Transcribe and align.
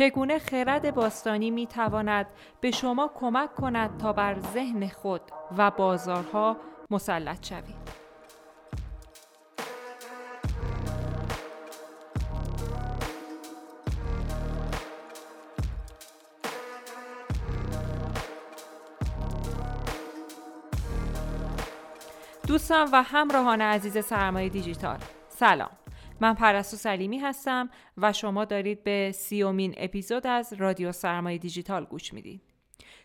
چگونه 0.00 0.38
خرد 0.38 0.94
باستانی 0.94 1.50
می 1.50 1.66
تواند 1.66 2.26
به 2.60 2.70
شما 2.70 3.10
کمک 3.14 3.54
کند 3.54 3.98
تا 3.98 4.12
بر 4.12 4.38
ذهن 4.38 4.88
خود 4.88 5.20
و 5.58 5.70
بازارها 5.70 6.56
مسلط 6.90 7.46
شوید. 7.48 8.00
دوستان 22.46 22.88
و 22.92 23.02
همراهان 23.02 23.60
عزیز 23.60 24.04
سرمایه 24.04 24.48
دیجیتال 24.48 24.98
سلام 25.28 25.79
من 26.20 26.34
پرستو 26.34 26.76
سلیمی 26.76 27.18
هستم 27.18 27.70
و 27.96 28.12
شما 28.12 28.44
دارید 28.44 28.84
به 28.84 29.12
سیومین 29.14 29.74
اپیزود 29.76 30.26
از 30.26 30.52
رادیو 30.52 30.92
سرمایه 30.92 31.38
دیجیتال 31.38 31.84
گوش 31.84 32.12
می‌دید. 32.12 32.42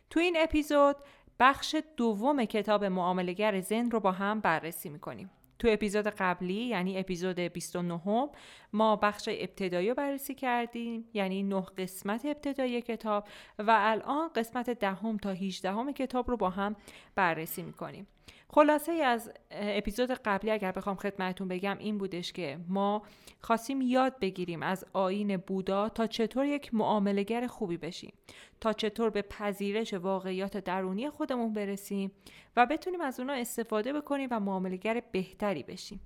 تو 0.10 0.20
این 0.20 0.36
اپیزود 0.40 0.96
بخش 1.40 1.76
دوم 1.98 2.46
کتاب 2.46 2.86
معاملگر 2.86 3.62
زن 3.62 3.92
رو 3.92 4.00
با 4.00 4.12
هم 4.12 4.40
بررسی 4.40 4.90
می‌کنیم. 4.90 5.32
تو 5.60 5.68
اپیزود 5.72 6.08
قبلی 6.08 6.54
یعنی 6.54 6.98
اپیزود 6.98 7.40
29 7.40 8.30
ما 8.74 8.96
بخش 8.96 9.30
ابتدایی 9.32 9.90
رو 9.90 9.96
بررسی 9.96 10.36
کردیم 10.36 11.10
یعنی 11.14 11.44
نه 11.44 11.62
قسمت 11.78 12.26
ابتدایی 12.26 12.82
کتاب 12.82 13.28
و 13.60 13.78
الان 13.80 14.30
قسمت 14.36 14.70
دهم 14.70 15.18
تا 15.18 15.30
18 15.30 15.94
کتاب 15.94 16.30
رو 16.30 16.38
با 16.38 16.50
هم 16.50 16.76
بررسی 17.16 17.64
می‌کنیم. 17.64 18.08
خلاصه 18.50 18.92
از 18.92 19.32
اپیزود 19.52 20.12
قبلی 20.12 20.52
اگر 20.52 20.72
بخوام 20.72 20.96
خدمتون 20.96 21.48
بگم 21.48 21.78
این 21.78 21.98
بودش 21.98 22.34
که 22.34 22.60
ما 22.68 23.02
خواستیم 23.42 23.82
یاد 23.82 24.20
بگیریم 24.20 24.64
از 24.64 24.86
آین 24.94 25.38
بودا 25.38 25.90
تا 25.90 26.08
چطور 26.08 26.46
یک 26.46 26.74
معاملگر 26.74 27.48
خوبی 27.48 27.78
بشیم 27.78 28.14
تا 28.62 28.74
چطور 28.74 29.10
به 29.10 29.22
پذیرش 29.22 29.94
واقعیات 29.94 30.58
درونی 30.58 31.10
خودمون 31.10 31.54
برسیم 31.54 32.12
و 32.56 32.66
بتونیم 32.66 33.02
از 33.02 33.20
اونا 33.20 33.34
استفاده 33.34 33.94
بکنیم 33.94 34.28
و 34.32 34.40
معاملگر 34.40 35.02
بهتری 35.12 35.64
بشیم. 35.64 36.00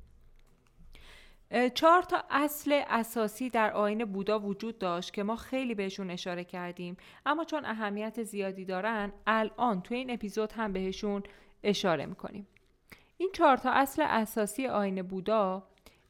چهار 1.73 2.03
تا 2.03 2.23
اصل 2.29 2.81
اساسی 2.87 3.49
در 3.49 3.71
آین 3.71 4.05
بودا 4.05 4.39
وجود 4.39 4.79
داشت 4.79 5.13
که 5.13 5.23
ما 5.23 5.35
خیلی 5.35 5.75
بهشون 5.75 6.11
اشاره 6.11 6.43
کردیم 6.43 6.97
اما 7.25 7.43
چون 7.43 7.65
اهمیت 7.65 8.23
زیادی 8.23 8.65
دارن 8.65 9.11
الان 9.27 9.81
تو 9.81 9.95
این 9.95 10.11
اپیزود 10.11 10.51
هم 10.51 10.73
بهشون 10.73 11.23
اشاره 11.63 12.05
می‌کنیم. 12.05 12.47
این 13.17 13.29
چهار 13.33 13.57
تا 13.57 13.71
اصل 13.71 14.01
اساسی 14.01 14.67
آین 14.67 15.01
بودا 15.01 15.63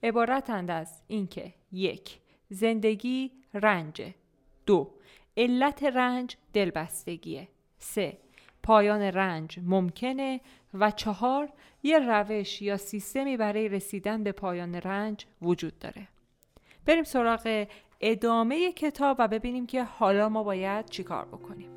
عبارتند 0.03 0.71
از 0.71 1.01
اینکه 1.07 1.53
یک 1.71 2.19
زندگی 2.49 3.31
رنج. 3.53 4.01
دو 4.65 4.91
علت 5.37 5.83
رنج 5.83 6.37
دلبستگیه 6.53 7.47
سه 7.77 8.17
پایان 8.63 9.01
رنج 9.01 9.59
ممکنه. 9.63 10.41
و 10.73 10.91
چهار 10.91 11.49
یه 11.83 11.99
روش 11.99 12.61
یا 12.61 12.77
سیستمی 12.77 13.37
برای 13.37 13.69
رسیدن 13.69 14.23
به 14.23 14.31
پایان 14.31 14.75
رنج 14.75 15.25
وجود 15.41 15.79
داره. 15.79 16.07
بریم 16.85 17.03
سراغ 17.03 17.67
ادامه 18.01 18.71
کتاب 18.71 19.15
و 19.19 19.27
ببینیم 19.27 19.65
که 19.65 19.83
حالا 19.83 20.29
ما 20.29 20.43
باید 20.43 20.89
چیکار 20.89 21.25
بکنیم. 21.25 21.69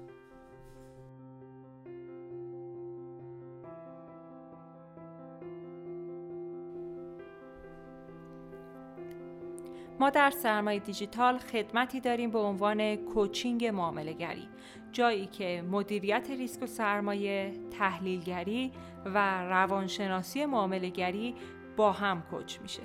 ما 10.03 10.11
در 10.11 10.31
سرمایه 10.31 10.81
دیجیتال 10.81 11.39
خدمتی 11.39 12.00
داریم 12.00 12.31
به 12.31 12.39
عنوان 12.39 12.97
کوچینگ 12.97 13.67
معاملهگری 13.67 14.49
جایی 14.93 15.26
که 15.26 15.65
مدیریت 15.71 16.31
ریسک 16.31 16.62
و 16.62 16.66
سرمایه، 16.66 17.53
تحلیلگری 17.78 18.72
و 19.04 19.44
روانشناسی 19.44 20.47
معاملهگری 20.47 21.34
با 21.76 21.93
هم 21.93 22.22
کوچ 22.22 22.60
میشه. 22.60 22.82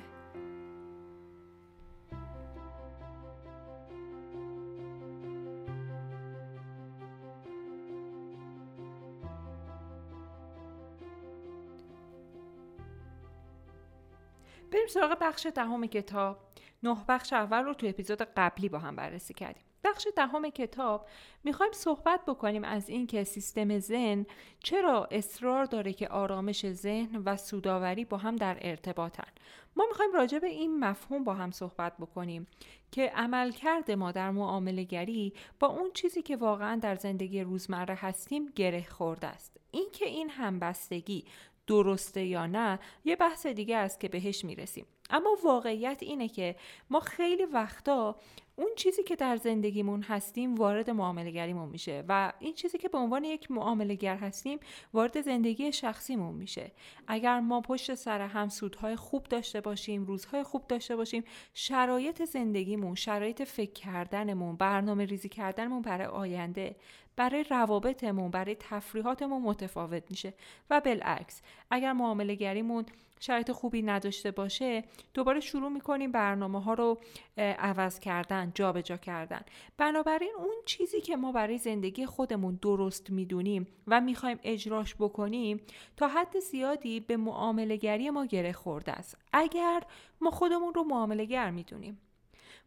بریم 14.72 14.88
سراغ 14.88 15.18
بخش 15.22 15.48
دهم 15.56 15.86
کتاب 15.86 16.47
نه 16.84 17.06
بخش 17.08 17.34
اول 17.34 17.64
رو 17.64 17.74
تو 17.74 17.88
اپیزود 17.88 18.22
قبلی 18.22 18.70
با 18.70 18.80
هم 18.80 18.96
بررسی 18.96 19.34
کردیم. 19.34 19.64
بخش 19.84 20.08
دهم 20.16 20.50
کتاب 20.50 21.08
می‌خوایم 21.44 21.72
صحبت 21.72 22.26
بکنیم 22.28 22.64
از 22.64 22.90
اینکه 22.90 23.24
سیستم 23.24 23.80
ذهن 23.80 24.26
چرا 24.64 25.08
اصرار 25.12 25.66
داره 25.66 25.94
که 25.94 26.08
آرامش 26.08 26.72
ذهن 26.72 27.16
و 27.26 27.38
سوداوری 27.38 28.06
با 28.06 28.18
هم 28.18 28.36
در 28.36 28.58
ارتباطن. 28.62 29.32
ما 29.76 29.86
می‌خوایم 29.90 30.14
راجع 30.14 30.40
به 30.40 30.48
این 30.48 30.80
مفهوم 30.80 31.24
با 31.24 31.34
هم 31.34 31.52
صحبت 31.52 31.98
بکنیم 31.98 32.48
که 32.92 33.12
عملکرد 33.16 33.92
ما 33.92 34.12
در 34.12 34.32
معامله 34.32 34.84
گری 34.84 35.34
با 35.60 35.68
اون 35.68 35.92
چیزی 35.94 36.22
که 36.22 36.36
واقعا 36.36 36.76
در 36.76 36.96
زندگی 36.96 37.42
روزمره 37.42 37.96
هستیم 37.96 38.46
گره 38.46 38.86
خورده 38.90 39.28
است. 39.28 39.58
اینکه 39.72 40.06
این 40.06 40.30
همبستگی 40.30 41.26
درسته 41.68 42.26
یا 42.26 42.46
نه 42.46 42.80
یه 43.06 43.16
بحث 43.16 43.48
دیگه 43.48 43.78
است 43.78 44.00
که 44.00 44.08
بهش 44.10 44.46
می‌رسیم. 44.46 44.86
اما 45.10 45.38
واقعیت 45.44 45.98
اینه 46.02 46.30
که 46.30 46.56
ما 46.90 47.00
خیلی 47.00 47.46
وقتا 47.46 48.16
اون 48.60 48.70
چیزی 48.76 49.04
که 49.04 49.16
در 49.16 49.36
زندگیمون 49.36 50.02
هستیم 50.02 50.56
وارد 50.56 50.90
معاملگریمون 50.90 51.70
میشه 51.70 52.04
و 52.08 52.34
این 52.40 52.54
چیزی 52.54 52.78
که 52.78 52.90
به 52.90 52.98
عنوان 52.98 53.24
یک 53.24 53.52
معاملگر 53.52 54.16
هستیم 54.16 54.60
وارد 54.94 55.22
زندگی 55.22 55.72
شخصیمون 55.72 56.36
میشه. 56.36 56.72
اگر 57.08 57.40
ما 57.40 57.62
پشت 57.62 57.96
سر 57.96 58.22
هم 58.22 58.50
سودهای 58.50 58.96
خوب 58.96 59.24
داشته 59.24 59.62
باشیم 59.62 60.06
روزهای 60.06 60.44
خوب 60.44 60.68
داشته 60.68 60.96
باشیم 60.96 61.24
شرایط 61.54 62.24
زندگیمون 62.24 62.96
شرایط 62.96 63.42
فکر 63.42 63.72
کردنمون 63.72 64.56
برنامه 64.56 65.06
ریزی 65.06 65.30
کردنمون 65.30 65.82
برای 65.82 66.08
آینده 66.08 66.76
برای 67.18 67.44
روابطمون 67.44 68.32
برای 68.32 68.56
تفریحاتمون 68.60 69.42
متفاوت 69.42 70.04
میشه. 70.10 70.34
و 70.70 70.82
بالعکس 70.82 71.42
اگر 71.72 71.94
معامله 71.94 72.36
گریمون 72.36 72.86
شرایط 73.20 73.52
خوبی 73.52 73.82
نداشته 73.82 74.32
باشه 74.32 74.84
دوباره 75.14 75.40
شروع 75.40 75.70
می‌کنیم 75.70 76.12
برنامه 76.12 76.62
ها 76.62 76.74
رو 76.74 76.98
عوض 77.38 78.00
کردن 78.00 78.52
جابجا 78.56 78.82
جا 78.82 78.98
کردن. 78.98 79.42
بنابراین 79.78 80.32
اون 80.38 80.56
چیزی 80.66 81.02
که 81.02 81.16
ما 81.16 81.32
برای 81.32 81.58
زندگی 81.58 82.06
خودمون 82.06 82.60
درست 82.62 83.10
می‌دونیم 83.10 83.68
و 83.88 84.02
می‌خوایم 84.02 84.40
اجراش 84.44 84.96
بکنیم 84.96 85.62
تا 85.98 86.08
حد 86.08 86.40
زیادی 86.40 87.00
به 87.00 87.18
معاملگری 87.18 88.10
ما 88.10 88.26
گره 88.26 88.52
خورده 88.52 88.92
است. 88.92 89.18
اگر 89.34 89.84
ما 90.22 90.32
خودمون 90.32 90.74
رو 90.74 90.84
معاملگر 90.84 91.52
می‌دونیم. 91.52 92.02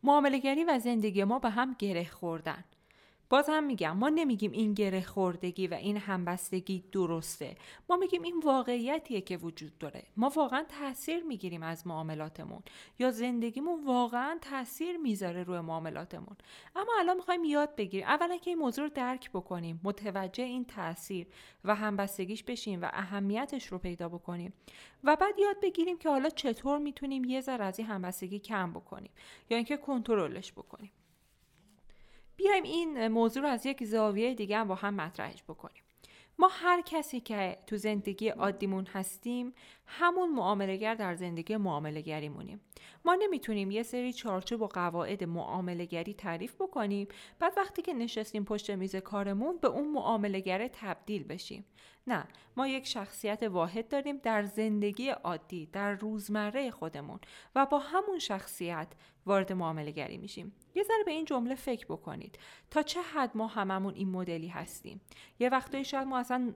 معاملگری 0.03 0.65
و 0.65 0.79
زندگی 0.79 1.25
ما 1.25 1.39
به 1.39 1.51
هم 1.51 1.77
گره 1.79 2.05
خوردن. 2.05 2.65
باز 3.31 3.49
هم 3.49 3.65
میگم 3.65 3.97
ما 3.97 4.09
نمیگیم 4.09 4.53
این 4.53 4.75
گره 4.75 5.01
خوردگی 5.01 5.67
و 5.67 5.75
این 5.75 5.97
همبستگی 5.97 6.85
درسته. 6.93 7.55
ما 7.89 7.97
میگیم 7.97 8.23
این 8.23 8.41
واقعیتیه 8.45 9.21
که 9.21 9.37
وجود 9.37 9.79
داره. 9.79 10.03
ما 10.17 10.29
واقعا 10.29 10.65
تاثیر 10.69 11.23
می‌گیریم 11.23 11.63
از 11.63 11.87
معاملاتمون. 11.87 12.63
یا 12.99 13.11
زندگیمون 13.11 13.85
واقعا 13.85 14.39
تاثیر 14.41 14.97
می‌ذاره 14.97 15.43
روی 15.43 15.61
معاملاتمون. 15.61 16.37
اما 16.77 16.93
الان 16.99 17.17
می‌خوایم 17.17 17.45
یاد 17.45 17.77
بگیریم. 17.77 18.07
اولا 18.07 18.37
که 18.37 18.51
این 18.51 18.59
موضوع 18.59 18.85
رو 18.85 18.91
درک 18.95 19.31
بکنیم 19.31 19.81
متوجه 19.85 20.45
این 20.45 20.65
تاثیر 20.65 21.27
و 21.65 21.75
همبستگیش 21.75 22.45
بشیم 22.45 22.83
و 22.83 22.91
اهمیتش 22.93 23.67
رو 23.67 23.79
پیدا 23.79 24.09
بکنیم. 24.09 24.53
و 25.05 25.17
بعد 25.17 25.39
یاد 25.39 25.57
بگیریم 25.63 25.99
که 25.99 26.09
حالا 26.09 26.29
چطور 26.29 26.79
می‌تونیم 26.79 27.25
یه 27.25 27.41
ذره 27.41 27.65
از 27.65 27.79
این 27.79 27.89
همبستگی 27.89 28.39
کم 28.39 28.73
بکنیم 28.73 29.11
یا 29.51 29.57
اینکه 29.57 29.77
کنترلش 29.77 30.53
بکنیم. 30.53 30.93
بیایم 32.43 32.63
این 32.63 33.09
موضوع 33.09 33.43
رو 33.43 33.49
از 33.49 33.67
یک 33.67 33.85
زاویه 33.85 34.35
دیگه 34.35 34.59
هم 34.59 34.69
با 34.69 34.75
هم 34.75 34.95
مطرحش 34.95 35.43
بکنیم. 35.43 35.83
ما 36.39 36.49
هر 36.53 36.83
کسی 36.83 37.21
که 37.21 37.59
تو 37.67 37.77
زندگی 37.77 38.29
عادیمون 38.29 38.87
هستیم 38.87 39.55
همون 39.87 40.33
معاملگر 40.33 40.95
در 40.95 41.15
زندگی 41.15 41.57
معاملگری 41.57 42.29
مونیم 42.29 42.61
ما 43.05 43.15
نمی‌تونیم 43.15 43.71
یه 43.71 43.83
سری 43.83 44.13
چارچوب 44.13 44.63
و 44.63 44.67
قواعد 44.67 45.25
معاملگری 45.25 46.15
تعریف 46.15 46.55
بکنیم 46.55 47.09
بعد 47.39 47.53
وقتی 47.57 47.83
که 47.83 47.95
نشستیم 47.95 48.45
پشت 48.45 48.71
میز 48.71 48.97
کارمون 48.97 49.59
به 49.59 49.69
اون 49.69 49.89
معاملگر 49.89 50.69
تبدیل 50.69 51.25
بشیم. 51.25 51.65
نه 52.07 52.25
ما 52.57 52.69
یک 52.69 52.87
شخصیت 52.87 53.43
واحد 53.43 53.89
داریم 53.89 54.17
در 54.17 54.43
زندگی 54.43 55.09
عادی 55.09 55.67
در 55.67 55.93
روزمره 55.93 56.71
خودمون 56.71 57.21
و 57.55 57.67
با 57.67 57.79
همون 57.79 58.19
شخصیت 58.19 58.89
وارد 59.27 59.53
معامله 59.53 59.91
گری 59.91 60.19
میشیم. 60.19 60.53
یه 60.75 60.83
ذره 60.83 61.05
به 61.05 61.11
این 61.11 61.25
جمله 61.25 61.55
فکر 61.55 61.87
بکنید. 61.87 62.39
تا 62.71 62.83
چه 62.83 63.01
حد 63.03 63.31
ما 63.35 63.47
هممون 63.47 63.95
این 63.95 64.11
مدلی 64.11 64.49
هستیم؟ 64.49 65.01
یه 65.39 65.49
وقتایی 65.49 65.85
شاید 65.85 66.07
ما 66.07 66.19
اصلا 66.19 66.55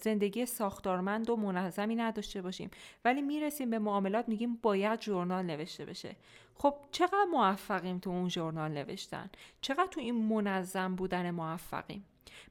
زندگی 0.00 0.46
ساختارمند 0.46 1.30
و 1.30 1.36
منظمی 1.36 1.94
نداشته 1.94 2.42
باشیم 2.42 2.70
ولی 3.04 3.22
می‌رسیم 3.22 3.70
به 3.70 3.78
معاملات 3.78 4.28
میگیم 4.28 4.58
باید 4.62 5.00
ژورنال 5.00 5.44
نوشته 5.44 5.84
بشه. 5.84 6.16
خب 6.54 6.74
چقدر 6.90 7.26
موفقیم 7.32 7.98
تو 7.98 8.10
اون 8.10 8.28
ژورنال 8.28 8.70
نوشتن؟ 8.70 9.30
چقدر 9.60 9.86
تو 9.90 10.00
این 10.00 10.14
منظم 10.14 10.94
بودن 10.94 11.30
موفقیم؟ 11.30 12.04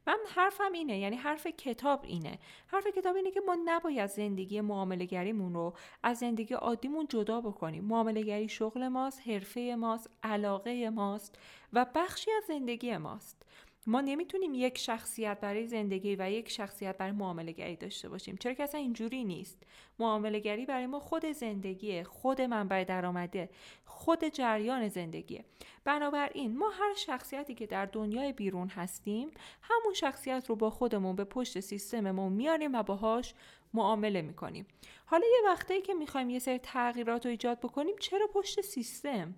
من 0.07 0.17
حرفم 0.35 0.71
اینه 0.73 0.97
یعنی 0.99 1.15
حرف 1.15 1.47
کتاب 1.47 2.03
اینه. 2.03 2.39
حرف 2.67 2.87
کتاب 2.87 3.15
اینه 3.15 3.31
که 3.31 3.41
ما 3.47 3.57
نباید 3.65 4.09
زندگی 4.09 4.61
معامله 4.61 5.05
گریمون 5.05 5.53
رو 5.53 5.73
از 6.03 6.17
زندگی 6.17 6.53
عادیمون 6.53 7.07
جدا 7.09 7.41
بکنیم. 7.41 7.83
معامله 7.83 8.21
گری 8.21 8.49
شغل 8.49 8.87
ماست 8.87 9.27
حرفه 9.27 9.75
ماست 9.79 10.09
علاقه 10.23 10.89
ماست 10.89 11.39
و 11.73 11.85
بخشی 11.95 12.31
از 12.31 12.43
زندگی 12.47 12.97
ماست. 12.97 13.45
ما 13.87 14.01
نمی‌تونیم 14.01 14.53
یک 14.53 14.77
شخصیت 14.77 15.39
برای 15.39 15.67
زندگی 15.67 16.15
و 16.15 16.31
یک 16.31 16.49
شخصیت 16.49 16.97
برای 16.97 17.11
معامله 17.11 17.51
گری 17.51 17.75
داشته 17.75 18.09
باشیم. 18.09 18.37
چرا 18.37 18.53
که 18.53 18.63
اصلا 18.63 18.79
اینجوری 18.81 19.23
نیست. 19.23 19.63
معامله 19.99 20.39
گری 20.39 20.65
برای 20.65 20.87
ما 20.87 20.99
خود 20.99 21.25
زندگیه 21.25 22.03
خود 22.03 22.41
منبع 22.41 22.83
درآمده 22.83 23.49
خود 23.85 24.23
جریان 24.25 24.87
زندگیه. 24.87 25.45
بنابراین 25.83 26.57
ما 26.57 26.69
هر 26.69 26.93
شخصیتی 26.93 27.55
که 27.55 27.65
در 27.65 27.85
دنیای 27.85 28.33
بیرون 28.33 28.67
هستیم 28.67 29.31
همون 29.61 29.93
شخصیت 29.93 30.49
رو 30.49 30.55
با 30.55 30.69
خودمون 30.69 31.15
به 31.15 31.23
پشت 31.23 31.59
سیستممون 31.59 32.33
میاریم 32.33 32.75
و 32.75 32.83
باهاش 32.83 33.33
معامله 33.73 34.21
می‌کنیم. 34.21 34.67
حالا 35.05 35.25
یه 35.25 35.49
وقتایی 35.49 35.81
که 35.81 35.93
می‌خوایم 35.93 36.29
یه 36.29 36.39
سری 36.39 36.57
تغییرات 36.57 37.25
رو 37.25 37.31
ایجاد 37.31 37.59
بکنیم 37.59 37.95
چرا 37.99 38.27
پشت 38.27 38.61
سیستم؟ 38.61 39.35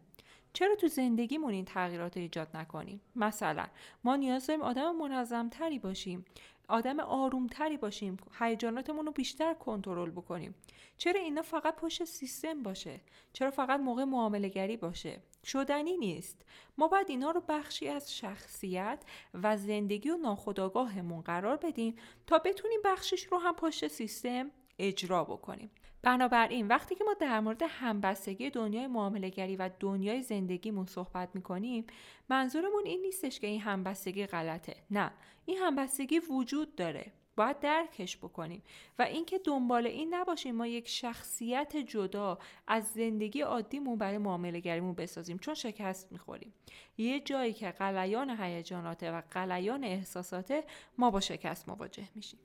چرا 0.56 0.75
تو 0.75 0.88
زندگیمون 0.88 1.54
این 1.54 1.66
تغییرات 1.66 2.18
رو 2.18 2.24
ایجاد 2.24 2.57
نکنیم؟ 2.57 3.02
مثلا 3.16 3.66
ما 4.04 4.16
نیاز 4.16 4.48
داریم 4.48 4.62
آدم 4.62 4.96
منظم 4.96 5.50
تری 5.50 5.80
باشیم 5.80 6.25
آدم 6.68 7.00
آرومتری 7.00 7.78
باشیم 7.78 8.18
هیجاناتمون 8.40 9.06
رو 9.06 9.12
بیشتر 9.12 9.54
کنترل 9.54 10.12
بکنیم. 10.12 10.56
چرا 10.98 11.22
اینا 11.22 11.42
فقط 11.42 11.75
پشت 11.75 12.04
سیستم 12.04 12.63
باشه؟ 12.63 13.02
چرا 13.34 13.52
فقط 13.52 13.80
موقع 13.80 14.04
معامله 14.04 14.50
گری 14.50 14.78
باشه؟ 14.78 15.22
شدنی 15.46 15.98
نیست. 15.98 16.46
ما 16.78 16.88
باید 16.88 17.10
اینا 17.10 17.31
رو 17.31 17.42
بخشی 17.50 17.88
از 17.88 18.18
شخصیت 18.18 19.04
و 19.34 19.57
زندگی 19.57 20.10
و 20.10 20.18
ناخودآگاهمون 20.18 21.22
قرار 21.22 21.57
بدیم 21.57 21.96
تا 22.28 22.40
بتونیم 22.40 22.80
بخشش 22.86 23.24
رو 23.24 23.38
هم 23.38 23.56
پشت 23.56 23.88
سیستم 23.88 24.52
اجرا 24.80 25.24
بکنیم. 25.24 25.72
بنابراین 26.06 26.68
وقتی 26.68 26.96
که 26.96 27.04
ما 27.04 27.13
در 27.13 27.40
مورد 27.40 27.63
همبستگی 27.69 28.50
دنیای 28.50 28.88
معاملهگری 28.88 29.56
و 29.56 29.69
دنیای 29.80 30.22
زندگیمون 30.22 30.86
صحبت 30.86 31.30
می‌کنیم 31.34 31.86
منظورمون 32.30 32.86
این 32.86 33.02
نیستش 33.02 33.40
که 33.40 33.48
این 33.48 33.62
همبستگی 33.62 34.25
غلطه. 34.25 34.75
نه 34.92 35.12
این 35.46 35.57
همبستگی 35.57 36.19
وجود 36.19 36.75
داره. 36.75 37.12
باید 37.36 37.60
درکش 37.60 38.18
بکنیم. 38.18 38.63
و 39.00 39.02
اینکه 39.02 39.40
دنبال 39.40 39.88
این 39.88 40.13
نباشیم 40.13 40.56
ما 40.56 40.68
یک 40.68 40.88
شخصیت 40.88 41.78
جدا 41.78 42.40
از 42.68 42.84
زندگی 42.88 43.42
عادیمون 43.42 43.98
برای 43.98 44.18
معامله 44.18 44.60
گریمون 44.60 44.94
بسازیم 44.94 45.38
چون 45.38 45.54
شکست 45.54 46.12
می‌خوریم. 46.12 46.54
یه 46.98 47.19
جایی 47.19 47.54
که 47.54 47.72
قلیان 47.72 48.30
هیجاناته 48.30 49.12
و 49.12 49.22
قلیان 49.31 49.84
احساساته 49.84 50.63
ما 50.98 51.12
با 51.12 51.19
شکست 51.19 51.69
مواجه 51.69 52.10
میشیم. 52.16 52.40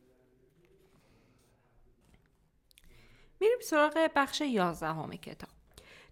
میریم 3.41 3.59
سراغ 3.63 4.11
بخش 4.17 4.41
یازدهم 4.41 5.11
کتاب. 5.11 5.51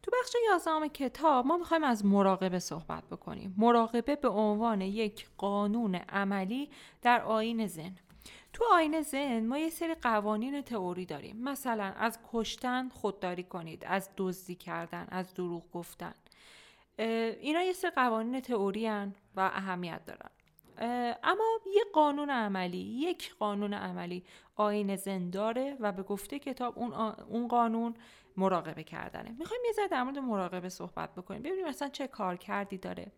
تو 0.02 0.10
بخش 0.20 0.32
یازدهم 0.50 0.88
کتاب 0.88 1.46
ما 1.46 1.56
می‌خوایم 1.56 1.84
از 1.84 2.04
مراقبه 2.04 2.58
صحبت 2.58 3.04
بکنیم. 3.04 3.54
مراقبه 3.58 4.16
به 4.16 4.28
عنوان 4.28 4.80
یک 4.80 5.28
قانون 5.36 5.94
عملی 5.94 6.70
در 7.02 7.22
آین 7.22 7.66
زن 7.66 7.94
تو 8.52 8.64
آین 8.72 9.02
زن 9.02 9.46
ما 9.46 9.58
یه 9.58 9.70
سری 9.70 9.94
قوانین 9.94 10.62
تئوری 10.62 11.06
داریم. 11.06 11.36
مثلا 11.36 11.84
از 11.84 12.18
کشتن 12.32 12.88
خودداری 12.88 13.42
کنید 13.42 13.84
از 13.84 14.10
دزدی 14.16 14.54
کردن 14.54 15.06
از 15.10 15.34
دروغ 15.34 15.70
گفتن. 15.72 16.14
اینا 16.98 17.62
یه 17.62 17.72
سری 17.72 17.90
قوانین 17.90 18.40
تئوری 18.40 18.88
و 19.36 19.40
اهمیت 19.40 20.04
دارن. 20.04 20.30
اما 21.22 21.60
یه 21.74 21.82
قانون 21.92 22.30
عملی 22.30 22.78
یک 22.78 23.34
قانون 23.34 23.74
عملی 23.74 24.24
آین 24.56 24.96
زن 24.96 25.30
داره 25.30 25.76
و 25.80 25.92
به 25.92 26.02
گفته 26.02 26.38
کتاب 26.38 26.78
اون, 26.78 26.92
اون 27.28 27.48
قانون 27.48 27.94
مراقبه 28.36 28.82
کردنه. 28.82 29.36
می‌خوایم 29.38 29.62
یه 29.66 29.72
ذره 29.72 29.88
در 29.88 30.02
مورد 30.02 30.18
مراقبه 30.18 30.68
صحبت 30.68 31.14
بکنیم. 31.14 31.42
ببینیم 31.42 31.66
اصلا 31.66 31.88
چه 31.88 32.06
کار 32.06 32.36
کردی 32.36 32.78
داره. 32.78 33.12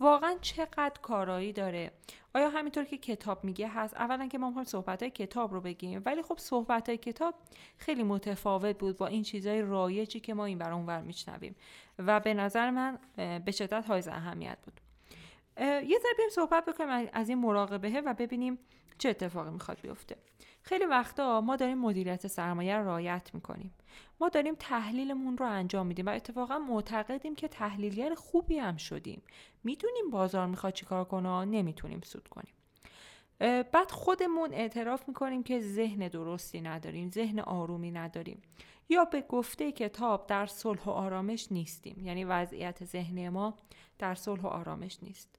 واقعا 0.00 0.34
چقدر 0.40 1.00
کارایی 1.02 1.52
داره. 1.52 1.92
آیا 2.34 2.50
همینطور 2.50 2.84
که 2.84 2.98
کتاب 2.98 3.44
میگه 3.44 3.68
هست؟ 3.68 3.94
اولا 3.94 4.26
که 4.26 4.38
ما 4.38 4.46
می‌خوایم 4.46 4.66
صحبت 4.66 5.02
های 5.02 5.10
کتاب 5.10 5.52
رو 5.52 5.60
بگیم 5.60 6.02
ولی 6.06 6.22
خب 6.22 6.38
صحبت 6.38 6.88
های 6.88 6.98
کتاب 6.98 7.34
خیلی 7.78 8.02
متفاوت 8.02 8.78
بود 8.78 8.96
با 8.96 9.06
این 9.06 9.22
چیزهای 9.22 9.62
رایجی 9.62 10.20
که 10.20 10.34
ما 10.34 10.44
این 10.44 10.58
بر 10.58 10.72
اونور 10.72 11.00
میشنویم. 11.00 11.56
و 11.98 12.20
به 12.20 12.34
نظر 12.34 12.70
من 12.70 12.98
به 13.16 13.50
شدت 13.50 13.86
های 13.86 14.02
اهمیت 14.08 14.58
بود. 14.64 14.80
یه 15.60 15.98
ذره 16.02 16.14
بریم 16.18 16.30
صحبت 16.30 16.64
بکنیم 16.64 17.08
از 17.12 17.28
این 17.28 17.38
مراقبه 17.38 18.00
و 18.00 18.14
ببینیم 18.14 18.58
چه 18.98 19.08
اتفاقی 19.08 19.50
می‌خواد 19.50 19.80
بیفته. 19.80 20.16
خیلی 20.62 20.84
وقتا 20.84 21.40
ما 21.40 21.56
داریم 21.56 21.78
مدیریت 21.78 22.26
سرمایه 22.26 22.76
رو 22.76 22.84
رعایت 22.84 23.30
می‌کنیم. 23.34 23.74
ما 24.20 24.28
داریم 24.28 24.54
تحلیلمون 24.58 25.38
رو 25.38 25.46
انجام 25.46 25.86
میدیم 25.86 26.06
و 26.06 26.10
اتفاقا 26.10 26.58
معتقدیم 26.58 27.34
که 27.34 27.48
تحلیلگر 27.48 28.14
خوبی 28.14 28.58
هم 28.58 28.76
شدیم. 28.76 29.22
می‌دونیم 29.64 30.10
بازار 30.10 30.46
می‌خواد 30.46 30.72
چیکار 30.72 31.04
کنه 31.04 31.44
نمی‌تونیم 31.44 32.00
سود 32.00 32.28
کنیم. 32.28 32.54
بعد 33.72 33.90
خودمون 33.90 34.52
اعتراف 34.52 35.08
می‌کنیم 35.08 35.42
که 35.42 35.60
ذهن 35.60 36.08
درستی 36.08 36.60
نداریم 36.60 37.10
ذهن 37.10 37.40
آرومی 37.40 37.90
نداریم. 37.90 38.42
یا 38.88 39.04
به 39.04 39.20
گفته 39.20 39.72
کتاب 39.72 40.26
در 40.26 40.46
صلح 40.46 40.84
و 40.84 40.90
آرامش 40.90 41.52
نیستیم. 41.52 42.00
یعنی 42.00 42.24
وضعیت 42.24 42.84
ذهنی 42.84 43.28
ما 43.28 43.56
در 43.98 44.14
صلح 44.14 44.42
و 44.42 44.46
آرامش 44.46 44.98
نیست. 45.02 45.38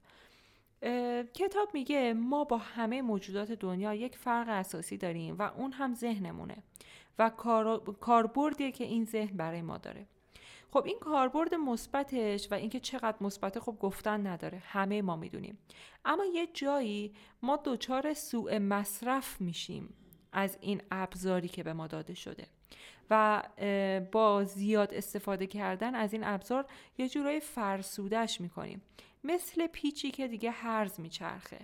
کتاب 1.34 1.68
میگه 1.74 2.14
ما 2.14 2.44
با 2.44 2.58
همه 2.58 3.02
موجودات 3.02 3.52
دنیا 3.52 3.94
یک 3.94 4.16
فرق 4.16 4.48
اساسی 4.48 4.96
داریم 4.96 5.36
و 5.38 5.42
اون 5.42 5.72
هم 5.72 5.94
ذهنمونه 5.94 6.56
و 7.18 7.30
کاربردیه 8.00 8.72
که 8.72 8.84
این 8.84 9.04
ذهن 9.04 9.36
برای 9.36 9.62
ما 9.62 9.78
داره. 9.78 10.06
خب 10.70 10.84
این 10.86 10.98
کاربرد 10.98 11.54
مثبتش 11.54 12.52
و 12.52 12.54
اینکه 12.54 12.80
چقدر 12.80 13.16
مثبت 13.20 13.58
خب 13.58 13.76
گفتن 13.80 14.26
نداره. 14.26 14.58
همه 14.58 15.02
ما 15.02 15.16
می‌دونیم. 15.16 15.58
اما 16.04 16.24
یه 16.24 16.48
جایی 16.54 17.14
ما 17.42 17.58
دچار 17.64 18.14
سوء 18.14 18.58
مصرف 18.58 19.40
میشیم 19.40 19.94
از 20.32 20.58
این 20.60 20.82
ابزاری 20.90 21.48
که 21.48 21.62
به 21.62 21.72
ما 21.72 21.86
داده 21.86 22.14
شده. 22.14 22.46
و 23.10 23.42
با 24.12 24.44
زیاد 24.44 24.94
استفاده 24.94 25.46
کردن 25.46 25.94
از 25.94 26.12
این 26.12 26.24
ابزار 26.24 26.66
یه 26.98 27.08
جورایی 27.08 27.40
فرسودش 27.40 28.40
می‌کنیم. 28.40 28.82
مثل 29.26 29.66
پیچی 29.66 30.10
که 30.10 30.28
دیگه 30.28 30.50
هرز 30.50 31.00
میچرخه. 31.00 31.58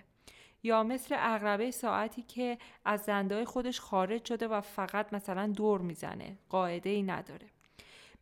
یا 0.62 0.82
مثل 0.82 1.16
اغربه 1.18 1.70
ساعتی 1.70 2.22
که 2.22 2.58
از 2.84 3.00
زنده 3.00 3.44
خودش 3.44 3.80
خارج 3.80 4.24
شده 4.24 4.48
و 4.48 4.60
فقط 4.60 5.12
مثلا 5.12 5.46
دور 5.46 5.80
می‌زنه. 5.80 6.38
قاعده 6.48 6.90
ای 6.90 7.02
نداره. 7.02 7.46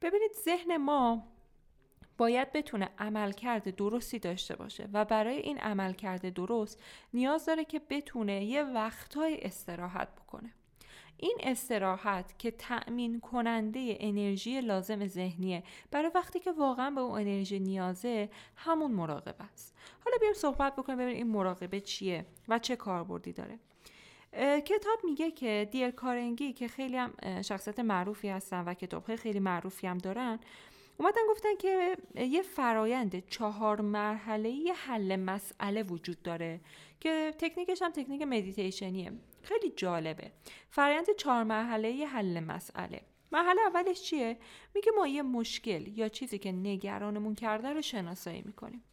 ببینید 0.02 0.32
ذهن 0.44 0.76
ما 0.76 1.22
باید 2.18 2.52
بتونه 2.52 2.88
عملکرد 2.98 3.76
درستی 3.76 4.18
داشته 4.18 4.56
باشه 4.56 4.88
و 4.92 5.04
برای 5.04 5.36
این 5.36 5.58
عملکرد 5.58 6.34
درست 6.34 6.82
نیاز 7.14 7.46
داره 7.46 7.64
که 7.64 7.80
بتونه 7.90 8.44
یه 8.44 8.62
وقتهای 8.62 9.40
استراحت 9.40 10.08
بکنه. 10.14 10.52
این 11.22 11.36
استراحت 11.40 12.38
که 12.38 12.50
تأمین 12.50 13.20
کننده 13.20 13.96
انرژی 14.00 14.60
لازم 14.60 15.06
ذهنیه 15.06 15.62
برای 15.90 16.10
وقتی 16.14 16.40
که 16.40 16.52
واقعا 16.52 16.90
به 16.90 17.00
اون 17.00 17.20
انرژی 17.20 17.60
نیازه 17.60 18.28
همون 18.56 18.90
مراقبه 18.90 19.44
است. 19.52 19.74
حالا 20.04 20.16
بیایم 20.20 20.34
صحبت 20.34 20.76
بکنیم 20.76 20.98
ببینیم 20.98 21.16
این 21.16 21.32
مراقبه 21.32 21.80
چیه 21.80 22.26
و 22.48 22.58
چه 22.58 22.76
کاربردی 22.76 23.32
داره. 23.32 23.58
کتاب 24.60 24.98
میگه 25.04 25.30
که 25.30 25.68
دیل 25.70 25.90
کارنگی 25.90 26.52
که 26.52 26.68
خیلی 26.68 26.96
هم 26.96 27.42
شخصیت 27.42 27.80
معروفی 27.80 28.28
هستن 28.28 28.64
و 28.64 28.74
کتاب 28.74 29.16
خیلی 29.16 29.40
معروفی 29.40 29.86
هم 29.86 29.98
دارن 29.98 30.38
اومدن 31.00 31.22
گفتن 31.30 31.54
که 31.58 31.96
یه 32.14 32.42
فرایند 32.42 33.28
چهار 33.28 33.80
مرحله 33.80 34.72
حل 34.76 35.16
مسئله 35.16 35.82
وجود 35.82 36.22
داره 36.22 36.60
که 37.00 37.34
تکنیکش 37.38 37.82
هم 37.82 37.90
تکنیک 37.90 38.22
مدیتیشنیه 38.22 39.12
خیلی 39.42 39.70
جالبه. 39.76 40.32
فرایند 40.70 41.06
چهار 41.18 41.44
مرحله 41.44 42.06
حل 42.06 42.40
مسئله. 42.40 43.00
مرحله 43.32 43.60
اولش 43.60 44.02
چیه؟ 44.02 44.38
میگه 44.74 44.92
ما 44.96 45.06
یه 45.06 45.22
مشکل 45.22 45.98
یا 45.98 46.08
چیزی 46.08 46.38
که 46.38 46.52
نگرانمون 46.52 47.34
کرده 47.34 47.68
رو 47.68 47.82
شناسایی 47.82 48.42
می‌کنیم. 48.42 48.84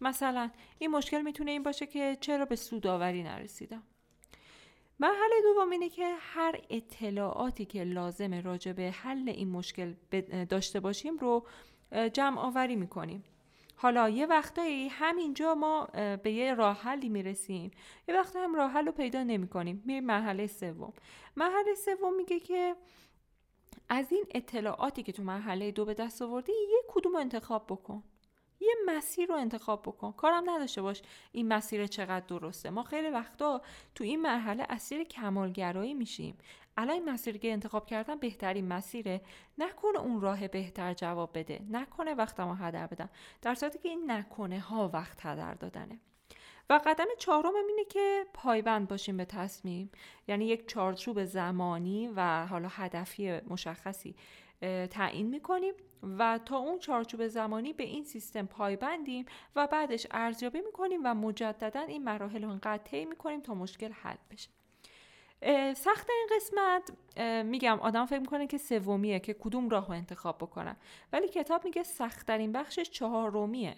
مثلا 0.00 0.50
این 0.78 0.90
مشکل 0.90 1.22
می‌تونه 1.22 1.50
این 1.50 1.62
باشه 1.62 1.86
که 1.86 2.16
چرا 2.20 2.44
به 2.44 2.56
سوداوری 2.56 3.22
نرسیدم؟ 3.22 3.82
مرحله 5.00 5.42
دوم 5.42 5.70
اینه 5.70 5.88
که 5.88 6.14
هر 6.18 6.60
اطلاعاتی 6.70 7.64
که 7.64 7.84
لازم 7.84 8.34
راجع 8.34 8.72
به 8.72 8.90
حل 8.90 9.28
این 9.28 9.50
مشکل 9.50 9.94
داشته 10.48 10.80
باشیم 10.80 11.16
رو 11.16 11.46
جمع 12.12 12.40
آوری 12.40 12.76
می‌کنیم. 12.76 13.24
حالا 13.76 14.08
یه 14.08 14.26
وقتایی 14.26 14.88
همینجا 14.88 15.54
ما 15.54 15.88
به 16.22 16.32
یه 16.32 16.54
راه 16.54 16.76
حلی 16.76 17.08
می‌رسیم. 17.08 17.70
یه 18.08 18.14
وقت 18.14 18.36
هم 18.36 18.54
راه 18.54 18.70
حل 18.70 18.86
رو 18.86 18.92
پیدا 18.92 19.22
نمی 19.22 19.48
کنیم 19.48 19.82
میریم 19.86 20.04
مرحله 20.04 20.46
سوم. 20.46 20.92
مرحله 21.36 21.74
سوم 21.74 22.16
میگه 22.16 22.40
که 22.40 22.76
از 23.88 24.12
این 24.12 24.24
اطلاعاتی 24.34 25.02
که 25.02 25.12
تو 25.12 25.22
مرحله 25.22 25.70
دو 25.70 25.84
به 25.84 25.94
دست 25.94 26.22
آوردی 26.22 26.52
یه 26.52 26.82
کدوم 26.88 27.16
انتخاب 27.16 27.66
بکن. 27.68 28.02
یه 28.64 28.96
مسیر 28.96 29.28
رو 29.28 29.34
انتخاب 29.34 29.82
بکن. 29.82 30.12
کارم 30.12 30.50
نداشته 30.50 30.82
باش. 30.82 31.02
این 31.32 31.48
مسیر 31.48 31.86
چقدر 31.86 32.26
درسته؟ 32.26 32.70
ما 32.70 32.82
خیلی 32.82 33.10
وقتا 33.10 33.62
تو 33.94 34.04
این 34.04 34.22
مرحله 34.22 34.66
اسیر 34.68 35.04
کمالگرایی 35.04 35.94
میشیم. 35.94 36.38
الان 36.76 36.94
این 36.94 37.10
مسیری 37.10 37.38
که 37.38 37.52
انتخاب 37.52 37.86
کردم 37.86 38.18
بهترین 38.18 38.68
مسیره. 38.68 39.20
نکنه 39.58 39.98
اون 39.98 40.20
راه 40.20 40.48
بهتر 40.48 40.94
جواب 40.94 41.38
بده. 41.38 41.60
نکنه 41.70 42.14
وقتمو 42.14 42.54
هدر 42.54 42.86
بدم. 42.86 43.10
در 43.42 43.54
صورتی 43.54 43.78
که 43.78 43.88
این 43.88 44.10
نکنه 44.10 44.60
ها 44.60 44.90
وقت 44.92 45.26
هدر 45.26 45.54
دادنه. 45.54 46.00
و 46.70 46.80
قدم 46.86 47.06
چهارم 47.18 47.52
اینه 47.68 47.84
که 47.84 48.26
پایبند 48.34 48.88
باشیم 48.88 49.16
به 49.16 49.24
تصمیم. 49.24 49.90
یعنی 50.28 50.44
یک 50.46 50.68
چارچوب 50.68 51.24
زمانی 51.24 52.08
و 52.16 52.46
حالا 52.46 52.68
هدفی 52.68 53.40
مشخصی. 53.40 54.16
تعیین 54.90 55.26
می‌کنیم 55.26 55.74
و 56.18 56.40
تا 56.44 56.56
اون 56.56 56.78
چارچوب 56.78 57.26
زمانی 57.26 57.72
به 57.72 57.84
این 57.84 58.04
سیستم 58.04 58.46
پایبندیم 58.46 59.24
و 59.56 59.66
بعدش 59.66 60.06
ارزیابی 60.10 60.60
می‌کنیم 60.60 61.00
و 61.04 61.14
مجددا 61.14 61.80
این 61.80 62.04
مراحل 62.04 62.44
رو 62.44 62.50
انقدر 62.50 62.82
طی 62.82 63.04
می‌کنیم 63.04 63.40
تا 63.40 63.54
مشکل 63.54 63.92
حل 63.92 64.16
بشه. 64.30 64.50
سخت 65.74 66.10
این 66.10 66.28
قسمت 66.36 66.90
میگم 67.44 67.80
آدم 67.80 68.06
فکر 68.06 68.18
می‌کنه 68.18 68.46
که 68.46 68.58
سومیه 68.58 69.20
که 69.20 69.34
کدوم 69.34 69.68
راه 69.68 69.86
رو 69.86 69.92
انتخاب 69.92 70.38
بکنم. 70.38 70.76
ولی 71.12 71.28
کتاب 71.28 71.64
میگه 71.64 71.82
سختترین 71.82 72.52
بخشش 72.52 72.90
چهارمیه. 72.90 73.76